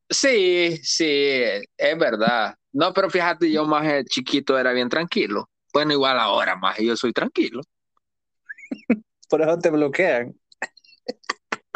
Sí, 0.10 0.78
sí, 0.84 1.42
es 1.78 1.98
verdad. 1.98 2.56
No, 2.74 2.94
pero 2.94 3.10
fíjate, 3.10 3.50
yo 3.52 3.66
más 3.66 3.86
eh, 3.88 4.04
chiquito 4.06 4.58
era 4.60 4.74
bien 4.74 4.90
tranquilo. 4.90 5.50
Bueno, 5.74 5.94
igual 5.94 6.20
ahora 6.20 6.56
más 6.56 6.78
yo 6.80 6.96
soy 6.98 7.14
tranquilo. 7.14 7.62
Por 9.30 9.42
eso 9.42 9.58
te 9.60 9.70
bloquean. 9.70 10.41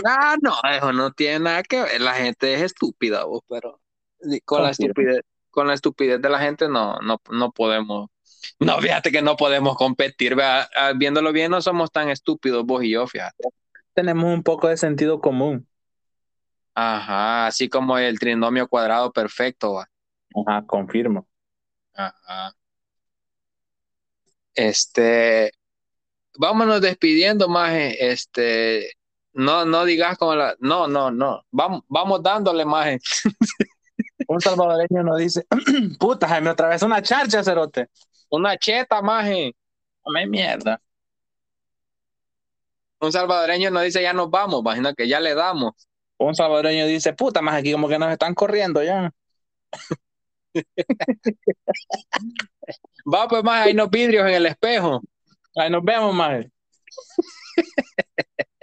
Ah, 0.06 0.36
no, 0.40 0.54
eso 0.72 0.94
no 0.94 1.12
tiene 1.12 1.40
nada 1.40 1.64
que 1.64 1.82
ver. 1.82 2.00
La 2.00 2.14
gente 2.14 2.54
es 2.54 2.62
estúpida, 2.62 3.26
vos, 3.26 3.42
pero 3.50 3.82
con 4.46 4.64
la 4.64 4.70
estupidez, 4.70 5.22
con 5.50 5.68
la 5.68 5.74
estupidez 5.74 6.22
de 6.22 6.30
la 6.30 6.40
gente 6.40 6.70
no, 6.70 7.00
no, 7.00 7.20
no 7.32 7.52
podemos. 7.52 8.10
No, 8.60 8.80
fíjate 8.80 9.12
que 9.12 9.24
no 9.24 9.36
podemos 9.36 9.76
competir. 9.76 10.36
vea, 10.36 10.70
ah, 10.76 10.94
Viéndolo 10.96 11.32
bien, 11.32 11.50
no 11.50 11.62
somos 11.62 11.92
tan 11.92 12.10
estúpidos 12.10 12.64
vos 12.66 12.84
y 12.84 12.92
yo, 12.92 13.08
fíjate. 13.08 13.50
Tenemos 13.94 14.26
un 14.26 14.44
poco 14.44 14.68
de 14.68 14.78
sentido 14.78 15.20
común. 15.20 15.68
Ajá, 16.76 17.48
así 17.48 17.68
como 17.68 17.98
el 17.98 18.20
trinomio 18.20 18.68
cuadrado 18.68 19.12
perfecto, 19.12 19.74
va. 19.74 19.90
Ajá, 20.46 20.66
confirmo. 20.68 21.28
Ajá. 21.94 22.54
Este, 24.54 25.52
vámonos 26.38 26.82
despidiendo, 26.82 27.48
maje. 27.48 28.12
Este, 28.12 28.92
no, 29.36 29.66
no 29.66 29.84
digas 29.84 30.18
como 30.18 30.34
la, 30.34 30.56
no, 30.60 30.88
no, 30.88 31.12
no. 31.12 31.46
Vamos, 31.52 31.84
vamos 31.90 32.24
dándole, 32.24 32.64
maje. 32.66 33.00
Un 34.28 34.40
salvadoreño 34.40 35.04
nos 35.04 35.20
dice, 35.20 35.46
puta, 36.00 36.28
Jaime, 36.28 36.50
otra 36.52 36.70
vez 36.70 36.82
una 36.84 37.02
charcha, 37.02 37.44
cerote. 37.44 37.90
Una 38.30 38.58
cheta, 38.58 39.02
maje. 39.02 39.54
Come 40.02 40.26
mierda. 40.28 40.82
Un 43.00 43.12
salvadoreño 43.12 43.70
nos 43.72 43.84
dice 43.84 44.02
ya 44.02 44.14
nos 44.14 44.30
vamos, 44.30 44.62
imagina 44.62 44.94
que 44.94 45.08
ya 45.08 45.20
le 45.20 45.36
damos. 45.36 45.74
Un 46.18 46.34
salvadoreño 46.34 46.88
dice, 46.88 47.14
puta, 47.14 47.42
más 47.42 47.56
aquí 47.56 47.74
como 47.74 47.90
que 47.90 48.00
nos 48.00 48.12
están 48.12 48.34
corriendo 48.36 48.82
ya. 48.84 49.12
Va, 53.14 53.28
pues, 53.28 53.44
maje, 53.44 53.64
hay 53.64 53.74
unos 53.74 53.90
vidrios 53.90 54.26
en 54.28 54.34
el 54.36 54.46
espejo. 54.46 55.02
Ahí 55.58 55.70
nos 55.70 55.84
vemos, 55.84 56.14
maje. 56.16 56.50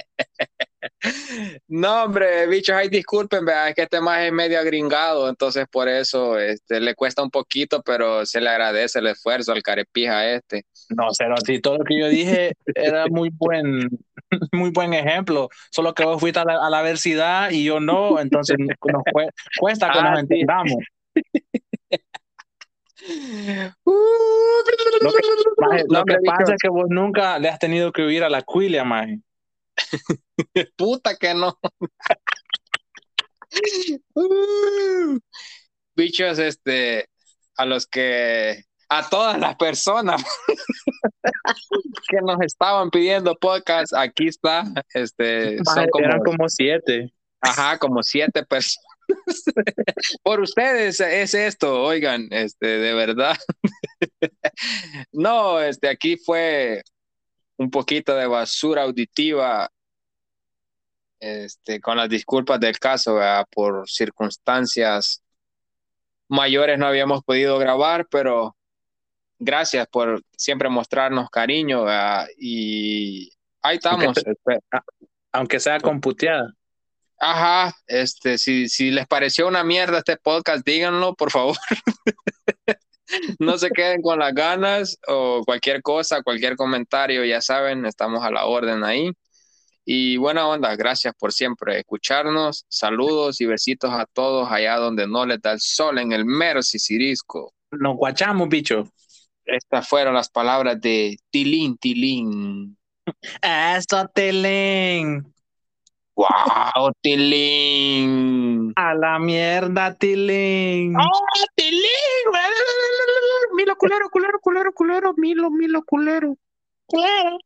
No, 1.74 2.04
hombre, 2.04 2.46
bichos, 2.48 2.76
ay, 2.76 2.90
disculpen, 2.90 3.46
vea, 3.46 3.70
es 3.70 3.74
que 3.74 3.82
este 3.84 3.98
maje 3.98 4.26
es 4.26 4.32
medio 4.32 4.58
agringado, 4.60 5.26
entonces 5.30 5.64
por 5.70 5.88
eso 5.88 6.38
este, 6.38 6.80
le 6.80 6.94
cuesta 6.94 7.22
un 7.22 7.30
poquito, 7.30 7.80
pero 7.82 8.26
se 8.26 8.42
le 8.42 8.50
agradece 8.50 8.98
el 8.98 9.06
esfuerzo 9.06 9.52
al 9.52 9.62
carepija 9.62 10.28
este. 10.32 10.66
No, 10.90 11.08
Cerote, 11.16 11.60
todo 11.60 11.78
lo 11.78 11.84
que 11.84 11.98
yo 11.98 12.08
dije 12.08 12.52
era 12.74 13.06
muy 13.06 13.30
buen, 13.32 13.88
muy 14.52 14.70
buen 14.70 14.92
ejemplo. 14.92 15.48
Solo 15.70 15.94
que 15.94 16.04
vos 16.04 16.20
fuiste 16.20 16.40
a 16.40 16.44
la, 16.44 16.58
a 16.66 16.68
la 16.68 16.82
versidad 16.82 17.50
y 17.50 17.64
yo 17.64 17.80
no, 17.80 18.20
entonces 18.20 18.56
nos 18.58 18.76
cue- 18.78 19.30
cuesta 19.58 19.90
que 19.90 19.98
Ah, 19.98 20.10
nos 20.10 20.18
sí. 20.18 20.26
entendamos. 20.28 20.78
Uh, 23.84 23.92
Lo 25.88 26.04
que, 26.04 26.12
lo 26.14 26.20
pasa 26.24 26.54
es 26.54 26.60
que 26.62 26.68
vos 26.68 26.84
nunca 26.88 27.38
le 27.40 27.48
has 27.48 27.58
tenido 27.58 27.90
que 27.90 28.04
huir 28.04 28.22
a 28.22 28.28
la 28.30 28.42
cuilia, 28.42 28.84
maje. 28.84 29.18
puta 30.76 31.16
que 31.16 31.34
no. 31.34 31.58
Uh, 34.14 35.18
bichos, 35.94 36.38
este, 36.38 37.06
a 37.56 37.66
los 37.66 37.86
que, 37.86 38.62
a 38.88 39.08
todas 39.10 39.38
las 39.38 39.56
personas 39.56 40.22
que 42.08 42.16
nos 42.22 42.40
estaban 42.40 42.90
pidiendo 42.90 43.36
podcast, 43.36 43.92
aquí 43.94 44.28
está, 44.28 44.64
este, 44.94 45.58
son 45.64 45.86
como, 45.90 46.04
Eran 46.04 46.20
como 46.20 46.48
siete. 46.48 47.12
ajá, 47.42 47.78
como 47.78 48.02
siete 48.02 48.42
personas. 48.44 48.86
Por 50.22 50.40
ustedes 50.40 51.00
es 51.00 51.34
esto, 51.34 51.82
oigan, 51.82 52.28
este, 52.30 52.66
de 52.66 52.94
verdad. 52.94 53.36
no, 55.12 55.60
este, 55.60 55.88
aquí 55.88 56.16
fue 56.16 56.82
un 57.56 57.70
poquito 57.70 58.16
de 58.16 58.26
basura 58.26 58.82
auditiva, 58.82 59.70
este, 61.20 61.80
con 61.80 61.96
las 61.96 62.08
disculpas 62.08 62.58
del 62.58 62.78
caso, 62.78 63.18
por 63.50 63.88
circunstancias 63.88 65.22
mayores 66.28 66.78
no 66.78 66.86
habíamos 66.86 67.22
podido 67.22 67.58
grabar, 67.58 68.06
pero 68.10 68.56
gracias 69.38 69.86
por 69.88 70.22
siempre 70.36 70.68
mostrarnos 70.68 71.28
cariño 71.30 71.84
y 72.38 73.30
ahí 73.60 73.76
estamos. 73.76 74.14
Aunque, 75.34 75.60
sea 75.60 75.80
computeada. 75.80 76.52
Ajá, 77.18 77.74
este, 77.86 78.36
si, 78.36 78.68
si 78.68 78.90
les 78.90 79.06
pareció 79.06 79.46
una 79.46 79.62
mierda 79.62 79.98
este 79.98 80.16
podcast, 80.16 80.66
díganlo, 80.66 81.14
por 81.14 81.30
favor. 81.30 81.56
no 83.38 83.58
se 83.58 83.70
queden 83.70 84.02
con 84.02 84.18
las 84.18 84.34
ganas 84.34 84.98
o 85.06 85.42
cualquier 85.44 85.82
cosa, 85.82 86.22
cualquier 86.22 86.56
comentario, 86.56 87.24
ya 87.24 87.40
saben, 87.40 87.84
estamos 87.86 88.24
a 88.24 88.30
la 88.30 88.46
orden 88.46 88.84
ahí. 88.84 89.12
Y 89.84 90.16
buena 90.16 90.46
onda, 90.46 90.76
gracias 90.76 91.12
por 91.18 91.32
siempre 91.32 91.80
escucharnos. 91.80 92.64
Saludos 92.68 93.40
y 93.40 93.46
besitos 93.46 93.90
a 93.90 94.06
todos 94.06 94.50
allá 94.50 94.76
donde 94.76 95.08
no 95.08 95.26
les 95.26 95.40
da 95.40 95.52
el 95.52 95.60
sol 95.60 95.98
en 95.98 96.12
el 96.12 96.24
mero 96.24 96.62
Sicirisco. 96.62 97.52
Nos 97.72 97.96
guachamos, 97.96 98.48
bicho. 98.48 98.84
Estas 99.44 99.88
fueron 99.88 100.14
las 100.14 100.30
palabras 100.30 100.80
de 100.80 101.16
Tilín, 101.30 101.76
Tilín. 101.78 102.76
Esto, 103.42 104.08
Tilín. 104.14 105.32
¡Wow, 106.14 106.92
Tilín! 107.00 108.72
A 108.76 108.94
la 108.94 109.18
mierda, 109.18 109.94
Tilín. 109.94 110.94
¡Oh, 110.94 111.24
Tilín! 111.56 111.82
Milo 113.54 113.76
culero, 113.76 114.08
culero, 114.10 114.40
culero, 114.40 114.72
culero, 114.72 115.14
Milo, 115.16 115.50
Milo 115.50 115.82
culero. 115.84 116.36
Culero. 116.86 117.38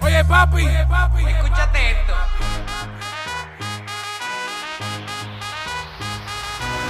Oye, 0.00 0.24
papi, 0.24 0.56
Oye, 0.66 0.86
papi, 0.88 1.24
escúchate 1.24 1.90
esto. 1.90 2.12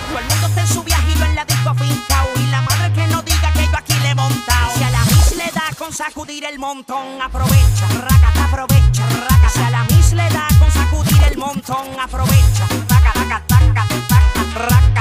Todo 0.08 0.18
el 0.18 0.26
mundo 0.26 0.46
está 0.46 0.60
en 0.60 0.66
su 0.66 0.82
viajito 0.84 1.24
en 1.24 1.34
la 1.34 1.44
disco 1.44 1.74
fincao 1.74 2.28
Y 2.36 2.46
la 2.50 2.60
madre 2.62 2.92
que 2.94 3.06
no 3.08 3.22
diga 3.22 3.50
que 3.52 3.64
yo 3.64 3.78
aquí 3.78 3.94
le 3.94 4.10
he 4.10 4.14
montado 4.14 4.70
Si 4.76 4.84
a 4.84 4.90
la 4.90 5.04
mis 5.04 5.36
le 5.36 5.50
da 5.52 5.62
con 5.78 5.92
sacudir 5.92 6.44
el 6.44 6.58
montón 6.58 7.20
Aprovecha, 7.20 7.86
raca, 7.88 8.44
aprovecha, 8.44 9.06
raca 9.08 9.48
Si 9.48 9.60
a 9.62 9.70
la 9.70 9.84
mis 9.84 10.12
le 10.12 10.28
da 10.28 10.46
con 10.58 10.70
sacudir 10.70 11.22
el 11.30 11.38
montón 11.38 11.98
Aprovecha, 11.98 12.66
raca, 12.90 13.12
raca, 13.14 13.42
raca, 13.48 13.48
raca, 13.48 13.86
raca, 13.88 14.68
raca, 14.68 14.91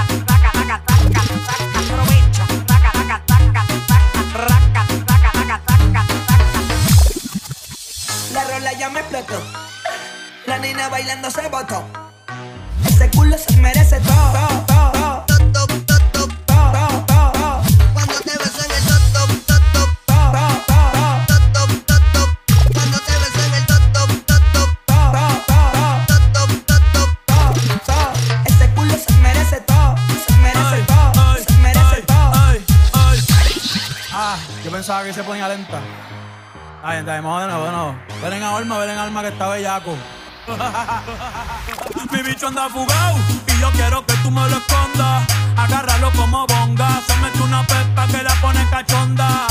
ya 8.81 8.89
me 8.89 9.01
explotó. 9.01 9.39
La 10.47 10.57
nena 10.57 10.89
bailando 10.89 11.29
se 11.29 11.47
botó. 11.49 11.85
Ese 12.83 13.11
culo 13.11 13.37
se 13.37 13.55
merece 13.57 13.99
todo. 13.99 14.65
todo, 14.65 14.65
todo. 14.65 15.21
pensaba 34.71 35.03
que 35.03 35.13
se 35.13 35.23
ponía 35.23 35.47
lenta. 35.47 35.79
Entonces, 36.83 37.23
vamos 37.23 37.41
de 37.41 37.47
nuevo, 37.47 37.65
de 37.65 37.71
nuevo. 37.71 37.95
Ven 38.23 38.33
en 38.33 38.43
alma, 38.43 38.77
ven 38.79 38.89
en 38.89 38.97
alma 38.97 39.21
que 39.21 39.27
está 39.27 39.47
bellaco. 39.49 39.95
Mi 42.11 42.21
bicho 42.23 42.47
anda 42.47 42.67
fugado 42.69 43.17
y 43.47 43.61
yo 43.61 43.69
quiero 43.71 44.05
que 44.05 44.13
tú 44.15 44.31
me 44.31 44.41
lo 44.49 44.57
escondas. 44.57 45.27
Agárralo 45.55 46.11
como 46.11 46.47
bonga. 46.47 46.99
Se 47.05 47.15
mete 47.17 47.41
una 47.41 47.61
pepa 47.67 48.07
que 48.07 48.23
la 48.23 48.33
pone 48.41 48.67
cachonda. 48.69 49.47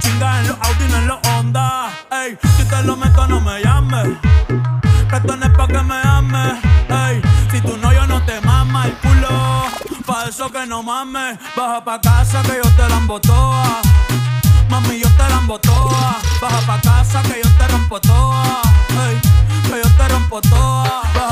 Chinga 0.00 0.40
en 0.40 0.48
los 0.48 0.56
Audi, 0.60 0.88
no 0.90 0.96
en 0.98 1.06
los 1.08 1.18
Honda. 1.28 1.90
Ey, 2.10 2.38
si 2.58 2.64
te 2.64 2.82
lo 2.82 2.96
meto, 2.96 3.26
no 3.26 3.40
me 3.40 3.62
llames. 3.62 4.18
Esto 5.12 5.36
no 5.36 5.46
es 5.46 5.52
pa' 5.52 5.66
que 5.66 5.82
me 5.82 5.96
ames. 6.04 6.62
Ey, 6.90 7.22
si 7.50 7.60
tú 7.62 7.76
no, 7.78 7.90
yo 7.92 8.06
no 8.06 8.22
te 8.26 8.38
mama 8.42 8.84
el 8.84 8.92
culo. 8.98 9.64
Pa' 10.04 10.26
eso 10.28 10.52
que 10.52 10.66
no 10.66 10.82
mames. 10.82 11.38
Baja 11.56 11.82
pa' 11.82 12.00
casa 12.00 12.42
que 12.42 12.60
yo 12.62 12.70
te 12.76 12.88
la 12.88 12.98
embotoa. 12.98 13.80
Mami, 14.70 15.00
yo 15.00 15.08
te 15.16 15.28
la 15.28 15.38
embotoa. 15.38 16.20
Baja 16.40 16.60
pa' 16.66 16.80
casa 16.80 17.22
que 17.22 17.40
yo 17.42 17.50
te 17.58 17.68
rompo 17.68 18.00
toa. 18.00 18.62
Que 19.68 19.82
yo 19.82 19.90
te 19.96 20.08
rompo 20.08 20.40
toa. 20.40 21.25